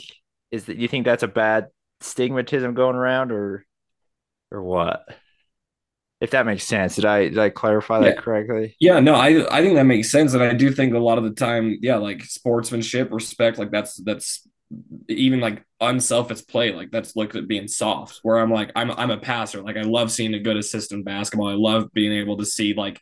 is 0.49 0.65
that 0.65 0.77
you 0.77 0.87
think 0.87 1.05
that's 1.05 1.21
a 1.21 1.27
bad 1.27 1.67
stigmatism 2.01 2.73
going 2.73 2.95
around, 2.95 3.31
or 3.31 3.67
or 4.49 4.63
what? 4.63 5.05
If 6.19 6.31
that 6.31 6.47
makes 6.47 6.63
sense, 6.63 6.95
did 6.95 7.05
I 7.05 7.25
did 7.29 7.37
I 7.37 7.51
clarify 7.51 7.99
that 7.99 8.15
yeah. 8.15 8.21
correctly? 8.21 8.75
Yeah, 8.79 8.99
no, 8.99 9.13
I 9.13 9.45
I 9.55 9.61
think 9.61 9.75
that 9.75 9.83
makes 9.83 10.09
sense, 10.09 10.33
and 10.33 10.41
I 10.41 10.53
do 10.53 10.71
think 10.71 10.95
a 10.95 10.97
lot 10.97 11.19
of 11.19 11.23
the 11.23 11.35
time, 11.35 11.77
yeah, 11.83 11.97
like 11.97 12.23
sportsmanship, 12.23 13.11
respect, 13.11 13.59
like 13.59 13.69
that's 13.69 13.97
that's 13.97 14.47
even 15.07 15.39
like 15.39 15.63
unselfish 15.79 16.47
play, 16.47 16.73
like 16.73 16.89
that's 16.89 17.15
looked 17.15 17.35
at 17.35 17.47
being 17.47 17.67
soft. 17.67 18.21
Where 18.23 18.37
I'm 18.37 18.51
like, 18.51 18.71
I'm 18.75 18.89
I'm 18.89 19.11
a 19.11 19.19
passer. 19.19 19.61
Like 19.61 19.77
I 19.77 19.83
love 19.83 20.11
seeing 20.11 20.33
a 20.33 20.39
good 20.39 20.57
assist 20.57 20.93
in 20.93 21.03
basketball. 21.03 21.49
I 21.49 21.53
love 21.53 21.93
being 21.93 22.11
able 22.11 22.37
to 22.37 22.45
see 22.45 22.73
like 22.73 22.99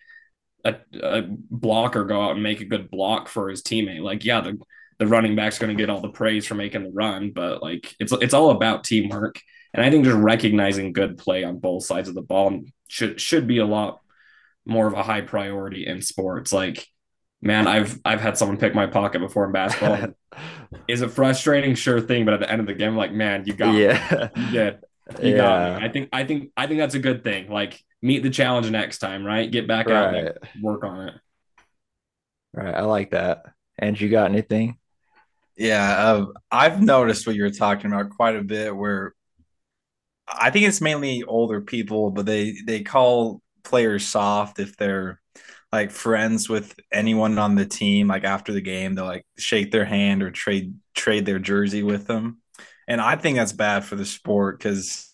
a, 0.66 0.76
a 1.02 1.22
blocker 1.22 2.04
go 2.04 2.22
out 2.22 2.32
and 2.32 2.44
make 2.44 2.60
a 2.60 2.66
good 2.66 2.90
block 2.90 3.30
for 3.30 3.50
his 3.50 3.62
teammate. 3.62 4.02
Like, 4.02 4.26
yeah, 4.26 4.42
the 4.42 4.60
the 4.98 5.08
running 5.08 5.36
back's 5.36 5.60
going 5.60 5.76
to 5.76 5.82
get 5.82 5.90
all 5.90 6.02
the 6.02 6.10
praise 6.10 6.46
for 6.46 6.56
making 6.56 6.84
the 6.84 6.92
run, 6.92 7.32
but 7.32 7.62
like 7.62 7.94
it's 8.00 8.12
it's 8.14 8.34
all 8.34 8.52
about 8.52 8.84
teamwork. 8.84 9.40
And 9.74 9.84
I 9.84 9.92
think 9.92 10.06
just 10.06 10.18
recognizing 10.18 10.94
good 10.94 11.18
play 11.18 11.44
on 11.44 11.60
both 11.60 11.86
sides 11.86 12.08
of 12.08 12.16
the 12.16 12.22
ball 12.22 12.62
should 12.88 13.20
should 13.20 13.46
be 13.48 13.58
a 13.58 13.66
lot 13.66 14.00
more 14.66 14.88
of 14.88 14.94
a 14.94 15.04
high 15.04 15.22
priority 15.22 15.86
in 15.86 16.02
sports. 16.02 16.54
Like 16.54 16.88
man, 17.42 17.68
I've 17.68 18.00
I've 18.04 18.22
had 18.22 18.38
someone 18.38 18.58
pick 18.58 18.74
my 18.74 18.88
pocket 18.88 19.20
before 19.20 19.46
in 19.46 19.52
basketball. 19.52 20.14
is 20.88 21.02
it 21.02 21.12
frustrating? 21.12 21.76
Sure 21.76 22.02
thing, 22.02 22.26
but 22.26 22.34
at 22.34 22.40
the 22.40 22.52
end 22.52 22.60
of 22.60 22.68
the 22.68 22.74
game, 22.74 22.96
like, 22.96 23.14
man, 23.14 23.44
you 23.46 23.54
got 23.54 23.74
yeah. 23.76 24.30
me. 24.52 24.72
You 25.22 25.32
yeah. 25.32 25.38
got 25.38 25.82
me. 25.82 25.88
I 25.88 25.92
think 25.92 26.10
I 26.12 26.24
think 26.24 26.52
I 26.58 26.68
think 26.68 26.80
that's 26.80 26.96
a 26.96 27.00
good 27.00 27.24
thing. 27.24 27.50
Like 27.50 27.84
meet 28.02 28.24
the 28.24 28.30
challenge 28.30 28.70
next 28.70 29.00
time, 29.00 29.26
right? 29.26 29.50
Get 29.50 29.68
back 29.68 29.88
right. 29.88 29.96
out 29.96 30.12
there, 30.12 30.38
work 30.62 30.84
on 30.84 31.10
it. 31.10 31.14
Right. 32.54 32.74
I 32.74 32.82
like 32.82 33.12
that. 33.12 33.44
And 33.78 34.00
you 34.00 34.10
got 34.10 34.32
anything? 34.32 34.78
Yeah, 35.58 36.12
uh, 36.12 36.26
I've 36.52 36.82
noticed 36.82 37.28
what 37.28 37.36
you're 37.36 37.50
talking 37.50 37.92
about 37.92 38.10
quite 38.10 38.36
a 38.36 38.44
bit. 38.44 38.76
Where 38.76 39.14
I 40.28 40.50
think 40.50 40.68
it's 40.68 40.82
mainly 40.82 41.24
older 41.24 41.62
people, 41.62 42.12
but 42.12 42.26
they 42.26 42.58
they 42.66 42.82
call 42.82 43.42
players 43.64 44.06
soft 44.06 44.60
if 44.60 44.76
they're 44.78 45.22
like 45.72 45.92
friends 45.92 46.48
with 46.48 46.74
anyone 46.92 47.38
on 47.38 47.56
the 47.56 47.66
team 47.66 48.08
like 48.08 48.24
after 48.24 48.54
the 48.54 48.62
game 48.62 48.94
they'll 48.94 49.06
like 49.06 49.26
shake 49.38 49.72
their 49.72 49.84
hand 49.84 50.24
or 50.24 50.32
trade 50.32 50.74
trade 50.94 51.26
their 51.26 51.40
jersey 51.40 51.84
with 51.84 52.08
them 52.08 52.38
and 52.88 53.02
i 53.02 53.16
think 53.16 53.38
that's 53.38 53.54
bad 53.54 53.84
for 53.84 53.96
the 53.96 54.06
sport 54.06 54.58
because 54.58 55.14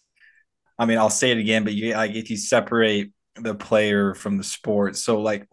i 0.77 0.86
mean 0.86 0.97
i'll 0.97 1.10
say 1.10 1.31
it 1.31 1.38
again 1.38 1.63
but 1.63 1.73
you 1.73 1.93
like 1.93 2.15
if 2.15 2.29
you 2.29 2.38
separate 2.38 3.12
the 3.36 3.55
player 3.55 4.13
from 4.13 4.38
the 4.38 4.43
sport 4.43 4.97
so 4.97 5.21
like 5.21 5.47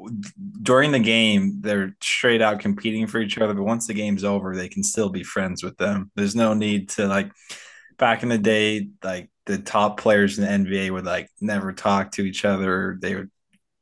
during 0.62 0.90
the 0.90 0.98
game 0.98 1.60
they're 1.60 1.96
straight 2.02 2.42
out 2.42 2.58
competing 2.58 3.06
for 3.06 3.20
each 3.20 3.38
other 3.38 3.54
but 3.54 3.62
once 3.62 3.86
the 3.86 3.94
game's 3.94 4.24
over 4.24 4.56
they 4.56 4.68
can 4.68 4.82
still 4.82 5.08
be 5.08 5.22
friends 5.22 5.62
with 5.62 5.76
them 5.76 6.10
there's 6.16 6.34
no 6.34 6.54
need 6.54 6.88
to 6.88 7.06
like 7.06 7.30
back 7.96 8.22
in 8.22 8.28
the 8.28 8.38
day 8.38 8.88
like 9.04 9.30
the 9.46 9.58
top 9.58 9.98
players 9.98 10.38
in 10.38 10.44
the 10.44 10.70
nba 10.70 10.90
would 10.90 11.04
like 11.04 11.28
never 11.40 11.72
talk 11.72 12.10
to 12.10 12.22
each 12.22 12.44
other 12.44 12.98
they 13.00 13.14
would 13.14 13.30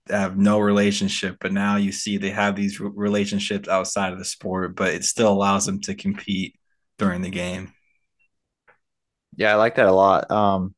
have 0.08 0.36
no 0.36 0.58
relationship, 0.58 1.36
but 1.40 1.52
now 1.52 1.76
you 1.76 1.92
see 1.92 2.16
they 2.16 2.30
have 2.30 2.56
these 2.56 2.80
relationships 2.80 3.68
outside 3.68 4.12
of 4.12 4.18
the 4.18 4.24
sport, 4.24 4.76
but 4.76 4.94
it 4.94 5.04
still 5.04 5.32
allows 5.32 5.66
them 5.66 5.80
to 5.82 5.94
compete 5.94 6.54
during 6.98 7.22
the 7.22 7.30
game. 7.30 7.72
Yeah, 9.36 9.52
I 9.52 9.56
like 9.56 9.76
that 9.76 9.86
a 9.86 9.92
lot. 9.92 10.30
Um, 10.30 10.74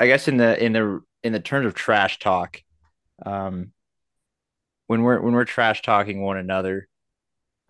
I 0.00 0.06
guess 0.06 0.28
in 0.28 0.36
the 0.38 0.62
in 0.62 0.72
the 0.72 1.00
in 1.22 1.32
the 1.32 1.40
terms 1.40 1.66
of 1.66 1.74
trash 1.74 2.18
talk, 2.18 2.62
um, 3.24 3.72
when 4.86 5.02
we're 5.02 5.20
when 5.20 5.34
we're 5.34 5.44
trash 5.44 5.82
talking 5.82 6.22
one 6.22 6.36
another, 6.36 6.88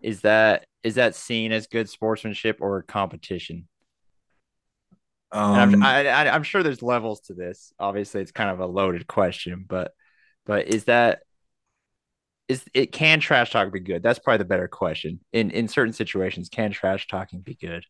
is 0.01 0.21
that 0.21 0.65
is 0.83 0.95
that 0.95 1.15
seen 1.15 1.51
as 1.51 1.67
good 1.67 1.89
sportsmanship 1.89 2.57
or 2.61 2.83
competition? 2.83 3.67
Um, 5.31 5.53
I'm, 5.53 5.83
I, 5.83 6.07
I, 6.07 6.29
I'm 6.33 6.43
sure 6.43 6.63
there's 6.63 6.81
levels 6.81 7.21
to 7.21 7.33
this. 7.33 7.73
Obviously, 7.79 8.21
it's 8.21 8.31
kind 8.31 8.49
of 8.49 8.59
a 8.59 8.65
loaded 8.65 9.07
question, 9.07 9.65
but 9.67 9.93
but 10.45 10.67
is 10.67 10.85
that 10.85 11.19
is 12.47 12.63
it 12.73 12.91
can 12.91 13.19
trash 13.19 13.51
talk 13.51 13.71
be 13.71 13.79
good? 13.79 14.01
That's 14.01 14.19
probably 14.19 14.39
the 14.39 14.45
better 14.45 14.67
question. 14.67 15.19
In 15.33 15.51
in 15.51 15.67
certain 15.67 15.93
situations, 15.93 16.49
can 16.49 16.71
trash 16.71 17.07
talking 17.07 17.41
be 17.41 17.55
good? 17.55 17.85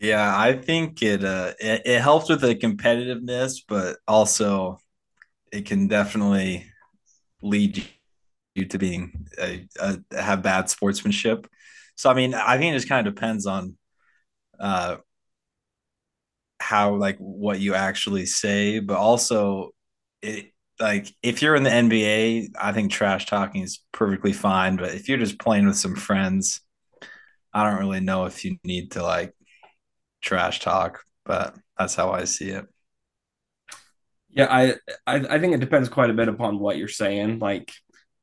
Yeah, 0.00 0.36
I 0.36 0.54
think 0.54 1.02
it 1.02 1.24
uh 1.24 1.52
it, 1.60 1.82
it 1.84 2.00
helps 2.00 2.28
with 2.28 2.40
the 2.40 2.54
competitiveness, 2.56 3.62
but 3.68 3.98
also 4.08 4.78
it 5.52 5.66
can 5.66 5.88
definitely 5.88 6.66
lead 7.42 7.84
you 8.54 8.66
to 8.66 8.78
being 8.78 9.26
a, 9.40 9.68
a, 9.80 9.98
have 10.22 10.42
bad 10.42 10.70
sportsmanship. 10.70 11.48
So 11.96 12.10
I 12.10 12.14
mean, 12.14 12.34
I 12.34 12.58
think 12.58 12.72
it 12.74 12.78
just 12.78 12.88
kind 12.88 13.06
of 13.06 13.14
depends 13.14 13.46
on 13.46 13.76
uh 14.60 14.98
how 16.60 16.94
like 16.94 17.16
what 17.18 17.60
you 17.60 17.74
actually 17.74 18.26
say, 18.26 18.78
but 18.80 18.96
also 18.96 19.70
it 20.22 20.52
like 20.80 21.06
if 21.22 21.42
you're 21.42 21.56
in 21.56 21.62
the 21.64 21.72
NBA, 21.72 22.48
I 22.60 22.72
think 22.72 22.90
trash 22.90 23.26
talking 23.26 23.62
is 23.62 23.80
perfectly 23.92 24.32
fine. 24.32 24.76
But 24.76 24.94
if 24.94 25.08
you're 25.08 25.18
just 25.18 25.38
playing 25.38 25.66
with 25.66 25.76
some 25.76 25.96
friends, 25.96 26.60
I 27.54 27.68
don't 27.70 27.80
really 27.80 28.00
know 28.00 28.26
if 28.26 28.44
you 28.44 28.58
need 28.64 28.92
to 28.92 29.02
like 29.02 29.34
trash 30.22 30.60
talk, 30.60 31.04
but 31.24 31.56
that's 31.78 31.94
how 31.94 32.12
I 32.12 32.24
see 32.24 32.50
it. 32.50 32.66
Yeah, 34.30 34.46
I, 34.50 34.74
I 35.06 35.16
I 35.16 35.38
think 35.38 35.54
it 35.54 35.60
depends 35.60 35.88
quite 35.90 36.08
a 36.10 36.14
bit 36.14 36.28
upon 36.28 36.58
what 36.58 36.78
you're 36.78 36.88
saying. 36.88 37.38
Like, 37.38 37.70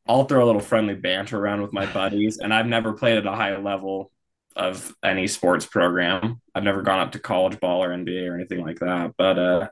I'll 0.08 0.26
throw 0.26 0.44
a 0.44 0.48
little 0.48 0.62
friendly 0.62 0.96
banter 0.96 1.38
around 1.38 1.62
with 1.62 1.74
my 1.74 1.86
buddies, 1.94 2.40
and 2.40 2.54
I've 2.54 2.66
never 2.66 2.94
played 2.94 3.18
at 3.18 3.28
a 3.28 3.32
high 3.32 3.56
level 3.58 4.12
of 4.56 4.94
any 5.04 5.28
sports 5.28 5.66
program. 5.66 6.42
I've 6.56 6.64
never 6.64 6.82
gone 6.82 7.00
up 7.00 7.12
to 7.14 7.20
college 7.20 7.60
ball 7.60 7.84
or 7.84 7.90
NBA 7.90 8.30
or 8.30 8.36
anything 8.36 8.62
like 8.62 8.80
that. 8.80 9.14
But 9.18 9.40
uh, 9.40 9.68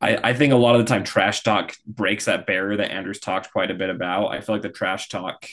I, 0.00 0.30
I 0.30 0.34
think 0.34 0.52
a 0.52 0.56
lot 0.56 0.76
of 0.76 0.82
the 0.82 0.88
time 0.88 1.04
trash 1.04 1.42
talk 1.42 1.74
breaks 1.86 2.26
that 2.26 2.46
barrier 2.46 2.76
that 2.76 2.92
Andrews 2.92 3.20
talked 3.20 3.50
quite 3.50 3.70
a 3.70 3.74
bit 3.74 3.90
about. 3.90 4.28
I 4.28 4.40
feel 4.40 4.54
like 4.54 4.62
the 4.62 4.68
trash 4.68 5.08
talk 5.08 5.46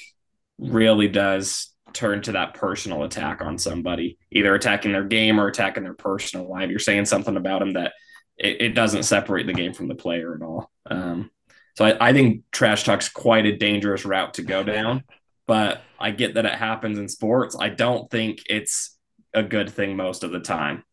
really 0.60 1.08
does 1.08 1.74
turn 1.96 2.22
to 2.24 2.34
that 2.34 2.54
personal 2.54 3.04
attack 3.04 3.42
on 3.42 3.58
somebody, 3.58 4.18
either 4.32 4.54
attacking 4.54 4.92
their 4.92 5.04
game 5.04 5.40
or 5.40 5.48
attacking 5.48 5.84
their 5.84 5.94
personal 5.94 6.50
life. 6.50 6.70
You're 6.70 6.80
saying 6.80 7.06
something 7.06 7.38
about 7.38 7.60
them 7.60 7.74
that 7.74 7.94
it, 8.38 8.62
it 8.62 8.70
doesn't 8.76 9.04
separate 9.04 9.48
the 9.48 9.54
game 9.54 9.74
from 9.74 9.88
the 9.88 9.96
player 9.96 10.36
at 10.36 10.42
all. 10.42 10.70
Um, 10.86 11.32
so 11.76 11.86
I, 11.86 12.10
I 12.10 12.14
think 12.14 12.44
trash 12.52 12.84
talk's 12.84 13.10
quite 13.10 13.46
a 13.46 13.58
dangerous 13.58 14.06
route 14.06 14.36
to 14.36 14.44
go 14.44 14.64
down, 14.64 15.04
but 15.48 15.82
I 16.00 16.12
get 16.12 16.36
that 16.36 16.46
it 16.46 16.56
happens 16.56 16.98
in 16.98 17.08
sports. 17.08 17.58
I 17.60 17.70
don't 17.70 18.10
think 18.12 18.44
it's 18.50 18.98
a 19.34 19.44
good 19.44 19.70
thing 19.70 19.96
most 19.96 20.24
of 20.24 20.32
the 20.32 20.40
time. 20.40 20.84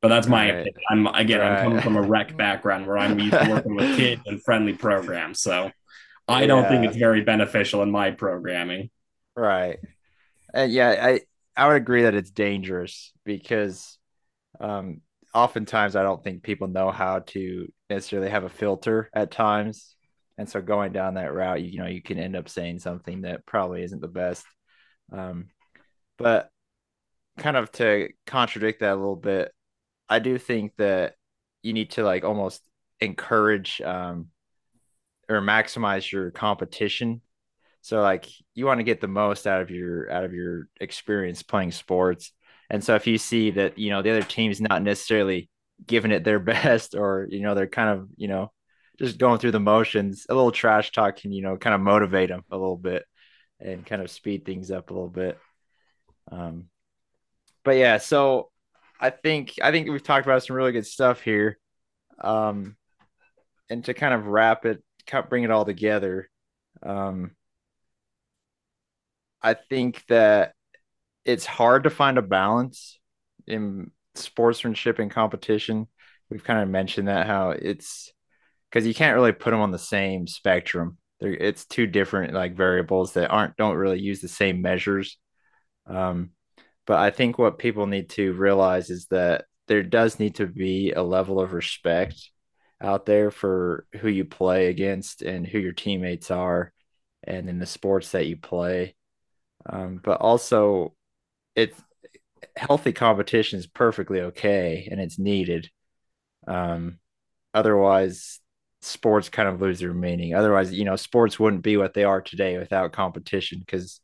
But 0.00 0.08
that's 0.08 0.28
my 0.28 0.44
right. 0.44 0.60
opinion. 0.60 0.74
I'm 0.90 1.06
again, 1.08 1.40
right. 1.40 1.58
I'm 1.58 1.64
coming 1.64 1.80
from 1.80 1.96
a 1.96 2.02
rec 2.02 2.36
background 2.36 2.86
where 2.86 2.98
I'm 2.98 3.18
used 3.18 3.32
to 3.32 3.50
working 3.50 3.74
with 3.74 3.96
kids 3.96 4.22
and 4.26 4.40
friendly 4.42 4.72
programs. 4.72 5.40
So 5.40 5.72
I 6.28 6.46
don't 6.46 6.64
yeah. 6.64 6.68
think 6.68 6.84
it's 6.84 6.96
very 6.96 7.22
beneficial 7.22 7.82
in 7.82 7.90
my 7.90 8.12
programming. 8.12 8.90
Right. 9.34 9.78
Yeah, 10.66 10.90
I 11.00 11.20
I 11.56 11.66
would 11.68 11.76
agree 11.76 12.02
that 12.02 12.14
it's 12.14 12.30
dangerous 12.30 13.12
because 13.24 13.98
um, 14.60 15.02
oftentimes 15.34 15.96
I 15.96 16.02
don't 16.02 16.22
think 16.24 16.42
people 16.42 16.68
know 16.68 16.90
how 16.90 17.20
to 17.20 17.72
necessarily 17.90 18.30
have 18.30 18.44
a 18.44 18.48
filter 18.50 19.10
at 19.14 19.30
times, 19.30 19.96
and 20.38 20.48
so 20.48 20.62
going 20.62 20.92
down 20.92 21.14
that 21.14 21.34
route, 21.34 21.62
you, 21.62 21.70
you 21.70 21.78
know, 21.80 21.86
you 21.88 22.02
can 22.02 22.18
end 22.18 22.36
up 22.36 22.48
saying 22.48 22.80
something 22.80 23.22
that 23.22 23.46
probably 23.46 23.82
isn't 23.84 24.00
the 24.02 24.08
best. 24.08 24.46
Um, 25.12 25.48
but 26.18 26.50
kind 27.38 27.56
of 27.56 27.72
to 27.72 28.10
contradict 28.26 28.80
that 28.80 28.92
a 28.94 28.96
little 28.96 29.16
bit, 29.16 29.52
I 30.08 30.18
do 30.20 30.38
think 30.38 30.74
that 30.78 31.14
you 31.62 31.72
need 31.72 31.92
to 31.92 32.04
like 32.04 32.24
almost 32.24 32.62
encourage 33.00 33.80
um, 33.82 34.28
or 35.28 35.40
maximize 35.40 36.10
your 36.10 36.30
competition 36.30 37.20
so 37.88 38.02
like 38.02 38.26
you 38.54 38.66
want 38.66 38.80
to 38.80 38.84
get 38.84 39.00
the 39.00 39.08
most 39.08 39.46
out 39.46 39.62
of 39.62 39.70
your 39.70 40.10
out 40.10 40.22
of 40.22 40.34
your 40.34 40.68
experience 40.78 41.42
playing 41.42 41.72
sports. 41.72 42.32
And 42.68 42.84
so 42.84 42.94
if 42.96 43.06
you 43.06 43.16
see 43.16 43.52
that, 43.52 43.78
you 43.78 43.88
know, 43.88 44.02
the 44.02 44.10
other 44.10 44.22
team's 44.22 44.60
not 44.60 44.82
necessarily 44.82 45.48
giving 45.86 46.10
it 46.10 46.22
their 46.22 46.38
best 46.52 46.94
or, 46.94 47.26
you 47.30 47.40
know, 47.40 47.54
they're 47.54 47.66
kind 47.66 47.88
of, 47.88 48.10
you 48.18 48.28
know, 48.28 48.52
just 48.98 49.16
going 49.16 49.38
through 49.38 49.52
the 49.52 49.58
motions, 49.60 50.26
a 50.28 50.34
little 50.34 50.52
trash 50.52 50.92
talk 50.92 51.16
can, 51.16 51.32
you 51.32 51.40
know, 51.40 51.56
kind 51.56 51.72
of 51.72 51.80
motivate 51.80 52.28
them 52.28 52.42
a 52.50 52.58
little 52.58 52.76
bit 52.76 53.06
and 53.58 53.86
kind 53.86 54.02
of 54.02 54.10
speed 54.10 54.44
things 54.44 54.70
up 54.70 54.90
a 54.90 54.92
little 54.92 55.08
bit. 55.08 55.38
Um, 56.30 56.66
but 57.64 57.76
yeah, 57.76 57.96
so 57.96 58.50
I 59.00 59.08
think 59.08 59.54
I 59.62 59.70
think 59.70 59.88
we've 59.88 60.02
talked 60.02 60.26
about 60.26 60.44
some 60.44 60.56
really 60.56 60.72
good 60.72 60.86
stuff 60.86 61.22
here. 61.22 61.58
Um, 62.20 62.76
and 63.70 63.82
to 63.86 63.94
kind 63.94 64.12
of 64.12 64.26
wrap 64.26 64.66
it, 64.66 64.84
bring 65.30 65.44
it 65.44 65.50
all 65.50 65.64
together. 65.64 66.28
Um, 66.82 67.30
I 69.42 69.54
think 69.54 70.04
that 70.08 70.52
it's 71.24 71.46
hard 71.46 71.84
to 71.84 71.90
find 71.90 72.18
a 72.18 72.22
balance 72.22 72.98
in 73.46 73.90
sportsmanship 74.14 74.98
and 74.98 75.10
competition. 75.10 75.86
We've 76.30 76.44
kind 76.44 76.60
of 76.60 76.68
mentioned 76.68 77.08
that 77.08 77.26
how 77.26 77.50
it's 77.50 78.12
because 78.70 78.86
you 78.86 78.94
can't 78.94 79.14
really 79.14 79.32
put 79.32 79.50
them 79.50 79.60
on 79.60 79.70
the 79.70 79.78
same 79.78 80.26
spectrum. 80.26 80.98
They're, 81.20 81.32
it's 81.32 81.64
two 81.64 81.86
different 81.86 82.34
like 82.34 82.56
variables 82.56 83.14
that 83.14 83.30
aren't 83.30 83.56
don't 83.56 83.76
really 83.76 84.00
use 84.00 84.20
the 84.20 84.28
same 84.28 84.62
measures. 84.62 85.18
Um, 85.86 86.30
but 86.86 86.98
I 86.98 87.10
think 87.10 87.38
what 87.38 87.58
people 87.58 87.86
need 87.86 88.10
to 88.10 88.32
realize 88.32 88.90
is 88.90 89.06
that 89.10 89.44
there 89.68 89.82
does 89.82 90.18
need 90.18 90.36
to 90.36 90.46
be 90.46 90.92
a 90.92 91.02
level 91.02 91.40
of 91.40 91.52
respect 91.52 92.30
out 92.80 93.06
there 93.06 93.30
for 93.30 93.86
who 94.00 94.08
you 94.08 94.24
play 94.24 94.68
against 94.68 95.22
and 95.22 95.46
who 95.46 95.58
your 95.58 95.72
teammates 95.72 96.30
are, 96.30 96.72
and 97.24 97.48
in 97.48 97.58
the 97.58 97.66
sports 97.66 98.12
that 98.12 98.26
you 98.26 98.36
play. 98.36 98.94
Um, 99.66 100.00
but 100.02 100.20
also, 100.20 100.94
it's 101.54 101.80
healthy 102.56 102.92
competition 102.92 103.58
is 103.58 103.66
perfectly 103.66 104.20
okay 104.20 104.88
and 104.90 105.00
it's 105.00 105.18
needed. 105.18 105.70
Um, 106.46 106.98
otherwise, 107.54 108.40
sports 108.82 109.28
kind 109.28 109.48
of 109.48 109.60
lose 109.60 109.80
their 109.80 109.94
meaning. 109.94 110.34
Otherwise, 110.34 110.72
you 110.72 110.84
know, 110.84 110.96
sports 110.96 111.38
wouldn't 111.38 111.62
be 111.62 111.76
what 111.76 111.94
they 111.94 112.04
are 112.04 112.20
today 112.20 112.58
without 112.58 112.92
competition 112.92 113.58
because 113.60 114.00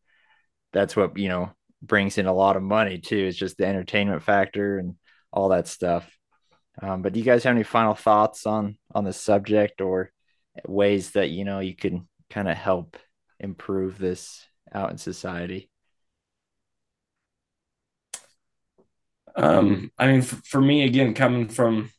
that's 0.73 0.97
what 0.97 1.17
you 1.17 1.29
know 1.29 1.51
brings 1.83 2.19
in 2.19 2.27
a 2.27 2.33
lot 2.33 2.57
of 2.57 2.63
money 2.63 2.99
too. 2.99 3.19
It's 3.19 3.39
just 3.39 3.57
the 3.57 3.67
entertainment 3.67 4.23
factor 4.23 4.79
and 4.79 4.97
all 5.33 5.51
that 5.51 5.69
stuff. 5.69 6.11
Um, 6.83 7.03
but 7.03 7.13
do 7.13 7.21
you 7.21 7.25
guys 7.25 7.45
have 7.45 7.55
any 7.55 7.63
final 7.63 7.95
thoughts 7.95 8.47
on 8.47 8.77
on 8.95 9.05
the 9.05 9.13
subject 9.13 9.81
or 9.81 10.11
ways 10.67 11.13
that 11.13 11.31
you 11.31 11.45
know 11.45 11.61
you 11.61 11.77
can 11.77 12.09
kind 12.31 12.49
of 12.49 12.57
help 12.57 12.97
improve 13.39 13.99
this 13.99 14.45
out 14.75 14.91
in 14.91 14.99
society? 14.99 15.71
Um, 19.37 19.91
I 19.99 20.07
mean, 20.07 20.21
f- 20.21 20.43
for 20.45 20.61
me, 20.61 20.85
again, 20.85 21.15
coming 21.15 21.49
from 21.49 21.91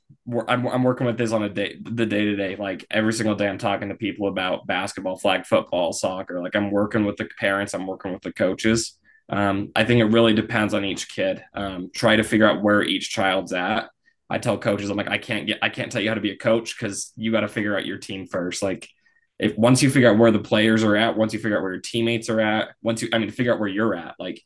I'm, 0.47 0.65
I'm 0.67 0.83
working 0.83 1.05
with 1.05 1.17
this 1.19 1.31
on 1.31 1.43
a 1.43 1.49
day, 1.49 1.77
the 1.83 2.05
day 2.05 2.25
to 2.25 2.35
day, 2.35 2.55
like 2.55 2.83
every 2.89 3.13
single 3.13 3.35
day, 3.35 3.47
I'm 3.47 3.59
talking 3.59 3.89
to 3.89 3.95
people 3.95 4.27
about 4.27 4.65
basketball, 4.65 5.17
flag 5.17 5.45
football, 5.45 5.93
soccer. 5.93 6.41
Like 6.41 6.55
I'm 6.55 6.71
working 6.71 7.05
with 7.05 7.17
the 7.17 7.29
parents, 7.39 7.73
I'm 7.75 7.85
working 7.85 8.11
with 8.11 8.23
the 8.23 8.33
coaches. 8.33 8.97
Um, 9.29 9.71
I 9.75 9.83
think 9.83 9.99
it 10.01 10.05
really 10.05 10.33
depends 10.33 10.73
on 10.73 10.83
each 10.83 11.09
kid. 11.09 11.43
Um, 11.53 11.91
try 11.93 12.15
to 12.15 12.23
figure 12.23 12.47
out 12.49 12.63
where 12.63 12.81
each 12.81 13.11
child's 13.11 13.53
at. 13.53 13.89
I 14.29 14.39
tell 14.39 14.57
coaches, 14.57 14.89
I'm 14.89 14.97
like, 14.97 15.09
I 15.09 15.19
can't 15.19 15.45
get, 15.45 15.59
I 15.61 15.69
can't 15.69 15.91
tell 15.91 16.01
you 16.01 16.09
how 16.09 16.15
to 16.15 16.21
be 16.21 16.31
a 16.31 16.37
coach 16.37 16.75
because 16.75 17.11
you 17.15 17.31
got 17.31 17.41
to 17.41 17.47
figure 17.47 17.77
out 17.77 17.85
your 17.85 17.99
team 17.99 18.25
first. 18.25 18.63
Like, 18.63 18.89
if 19.39 19.57
once 19.57 19.83
you 19.83 19.89
figure 19.89 20.09
out 20.09 20.17
where 20.17 20.31
the 20.31 20.39
players 20.39 20.83
are 20.83 20.95
at, 20.95 21.17
once 21.17 21.33
you 21.33 21.39
figure 21.39 21.57
out 21.57 21.63
where 21.63 21.73
your 21.73 21.81
teammates 21.81 22.29
are 22.29 22.39
at, 22.39 22.69
once 22.81 23.01
you, 23.01 23.09
I 23.11 23.17
mean, 23.17 23.29
figure 23.31 23.53
out 23.53 23.59
where 23.59 23.69
you're 23.69 23.95
at, 23.95 24.15
like 24.19 24.41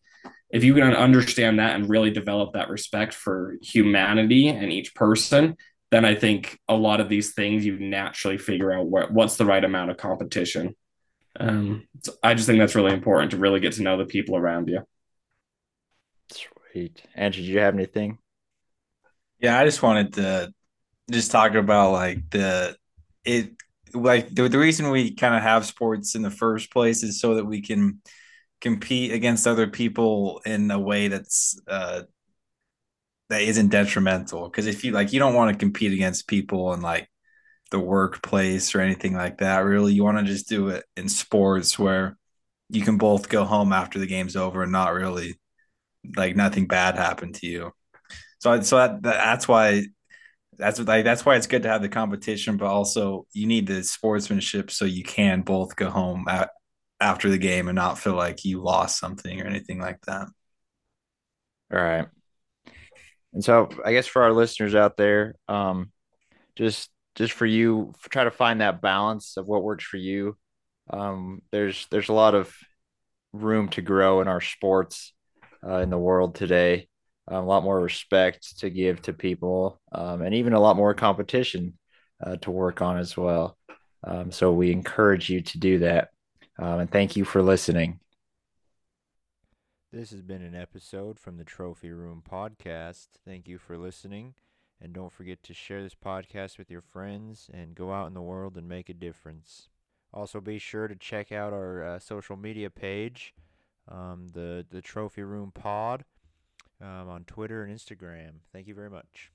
if 0.50 0.64
you 0.64 0.74
can 0.74 0.94
understand 0.94 1.60
that 1.60 1.76
and 1.76 1.90
really 1.90 2.10
develop 2.10 2.54
that 2.54 2.70
respect 2.70 3.14
for 3.14 3.56
humanity 3.62 4.48
and 4.48 4.72
each 4.72 4.96
person, 4.96 5.56
then 5.92 6.06
I 6.06 6.16
think 6.16 6.60
a 6.68 6.76
lot 6.76 7.02
of 7.02 7.10
these 7.10 7.34
things 7.34 7.66
you 7.66 7.78
naturally 7.80 8.38
figure 8.38 8.72
out 8.72 8.88
what, 8.88 9.12
what's 9.12 9.38
the 9.38 9.46
right 9.46 9.64
amount 9.64 9.92
of 9.92 9.98
competition. 9.98 10.76
Um, 11.40 11.88
so 12.04 12.14
I 12.24 12.34
just 12.34 12.48
think 12.48 12.60
that's 12.60 12.76
really 12.76 12.94
important 12.94 13.32
to 13.32 13.38
really 13.38 13.60
get 13.60 13.74
to 13.74 13.84
know 13.84 13.98
the 13.98 14.06
people 14.06 14.36
around 14.36 14.70
you. 14.70 14.82
Sweet. 16.32 17.04
Andrew, 17.16 17.44
did 17.44 17.50
you 17.50 17.60
have 17.60 17.76
anything? 17.76 18.18
Yeah, 19.40 19.58
I 19.58 19.66
just 19.66 19.82
wanted 19.82 20.14
to 20.14 20.54
just 21.10 21.32
talk 21.32 21.54
about 21.54 21.92
like 21.92 22.30
the 22.30 22.76
it 23.24 23.52
like 23.94 24.34
the, 24.34 24.48
the 24.50 24.60
reason 24.60 24.90
we 24.90 25.14
kind 25.16 25.36
of 25.36 25.42
have 25.42 25.66
sports 25.66 26.16
in 26.16 26.22
the 26.22 26.32
first 26.32 26.72
place 26.72 27.04
is 27.04 27.20
so 27.20 27.36
that 27.36 27.46
we 27.46 27.62
can 27.62 28.02
compete 28.62 29.14
against 29.14 29.48
other 29.48 29.68
people 29.68 30.42
in 30.46 30.70
a 30.72 30.80
way 30.80 31.08
that's 31.08 31.60
uh, 31.68 32.04
that 33.30 33.42
isn't 33.42 33.70
detrimental. 33.70 34.50
Because 34.50 34.68
if 34.68 34.84
you 34.84 34.92
like 34.92 35.14
you 35.14 35.20
don't 35.20 35.36
want 35.36 35.52
to 35.52 35.60
compete 35.60 35.94
against 35.94 36.28
people 36.28 36.74
in 36.74 36.82
like 36.82 37.10
the 37.72 37.80
workplace 37.80 38.74
or 38.74 38.82
anything 38.82 39.14
like 39.14 39.38
that 39.38 39.60
really 39.60 39.94
you 39.94 40.04
want 40.04 40.18
to 40.18 40.24
just 40.24 40.50
do 40.50 40.70
it 40.70 40.84
in 40.98 41.08
sports 41.08 41.78
where 41.78 42.18
you 42.70 42.82
can 42.82 42.98
both 42.98 43.30
go 43.30 43.46
home 43.46 43.72
after 43.72 44.00
the 44.00 44.08
game's 44.08 44.36
over 44.36 44.64
and 44.64 44.72
not 44.72 44.94
really 44.94 45.40
like 46.16 46.36
nothing 46.36 46.68
bad 46.68 46.96
happened 46.96 47.36
to 47.36 47.48
you. 47.48 47.72
So 48.40 48.62
so 48.62 48.78
that, 48.78 49.04
that's 49.04 49.48
why 49.48 49.86
that's 50.60 50.80
like 50.80 51.04
that's 51.04 51.26
why 51.26 51.36
it's 51.36 51.48
good 51.48 51.64
to 51.64 51.70
have 51.70 51.82
the 51.82 51.90
competition 51.90 52.58
but 52.58 52.68
also 52.68 53.26
you 53.34 53.48
need 53.48 53.66
the 53.66 53.84
sportsmanship 53.84 54.70
so 54.70 54.86
you 54.86 55.04
can 55.04 55.42
both 55.42 55.76
go 55.76 55.90
home 55.90 56.26
at, 56.28 56.50
after 57.00 57.30
the 57.30 57.38
game 57.38 57.68
and 57.68 57.76
not 57.76 57.98
feel 57.98 58.16
like 58.16 58.46
you 58.46 58.62
lost 58.62 59.00
something 59.00 59.42
or 59.42 59.46
anything 59.46 59.80
like 59.80 60.00
that 60.06 60.28
All 61.72 61.80
right. 61.80 62.08
And 63.34 63.44
so 63.44 63.70
I 63.86 63.94
guess 63.94 64.08
for 64.08 64.24
our 64.24 64.34
listeners 64.34 64.74
out 64.74 64.98
there, 64.98 65.36
um, 65.48 65.92
just 66.56 66.90
just 67.16 67.34
for 67.34 67.46
you, 67.46 67.94
try 68.10 68.24
to 68.24 68.32
find 68.32 68.62
that 68.62 68.82
balance 68.82 69.38
of 69.38 69.46
what 69.46 69.64
works 69.64 69.84
for 69.84 69.98
you. 69.98 70.38
Um, 70.90 71.42
there's 71.52 71.86
there's 71.92 72.10
a 72.10 72.14
lot 72.14 72.34
of 72.34 72.56
room 73.34 73.70
to 73.70 73.82
grow 73.82 74.22
in 74.22 74.28
our 74.28 74.42
sports 74.42 75.14
uh, 75.64 75.78
in 75.78 75.90
the 75.90 75.98
world 75.98 76.36
today. 76.36 76.88
A 77.30 77.40
lot 77.40 77.64
more 77.64 77.80
respect 77.80 78.60
to 78.60 78.70
give 78.70 79.02
to 79.04 79.14
people, 79.14 79.80
um, 79.92 80.22
and 80.22 80.34
even 80.34 80.54
a 80.54 80.60
lot 80.60 80.76
more 80.76 80.94
competition 80.94 81.78
uh, 82.24 82.38
to 82.38 82.52
work 82.52 82.82
on 82.82 82.98
as 82.98 83.16
well. 83.16 83.56
Um, 84.04 84.32
so 84.32 84.52
we 84.52 84.72
encourage 84.72 85.30
you 85.30 85.42
to 85.42 85.60
do 85.60 85.80
that. 85.80 86.10
Um, 86.58 86.80
and 86.80 86.92
thank 86.92 87.16
you 87.16 87.26
for 87.26 87.42
listening. 87.42 88.00
This 89.92 90.12
has 90.12 90.22
been 90.22 90.42
an 90.42 90.56
episode 90.56 91.20
from 91.20 91.38
the 91.38 91.44
Trophy 91.44 91.92
Room 91.92 92.22
Podcast. 92.30 93.08
Thank 93.26 93.48
you 93.48 93.58
for 93.58 93.78
listening. 93.78 94.36
And 94.82 94.94
don't 94.94 95.12
forget 95.12 95.44
to 95.44 95.54
share 95.54 95.84
this 95.84 95.96
podcast 95.96 96.58
with 96.58 96.72
your 96.72 96.82
friends 96.82 97.50
and 97.54 97.76
go 97.76 97.92
out 97.92 98.08
in 98.08 98.14
the 98.14 98.22
world 98.22 98.56
and 98.56 98.68
make 98.68 98.90
a 98.90 98.94
difference. 98.94 99.68
Also, 100.14 100.40
be 100.40 100.58
sure 100.58 100.88
to 100.88 100.96
check 100.96 101.32
out 101.32 101.54
our 101.54 101.84
uh, 101.84 102.00
social 102.00 102.38
media 102.38 102.70
page, 102.70 103.34
um, 103.88 104.28
the, 104.34 104.66
the 104.70 104.82
Trophy 104.82 105.24
Room 105.24 105.52
Pod, 105.52 106.06
um, 106.82 107.10
on 107.10 107.24
Twitter 107.26 107.64
and 107.64 107.78
Instagram. 107.78 108.42
Thank 108.54 108.68
you 108.68 108.74
very 108.76 108.90
much. 108.90 109.32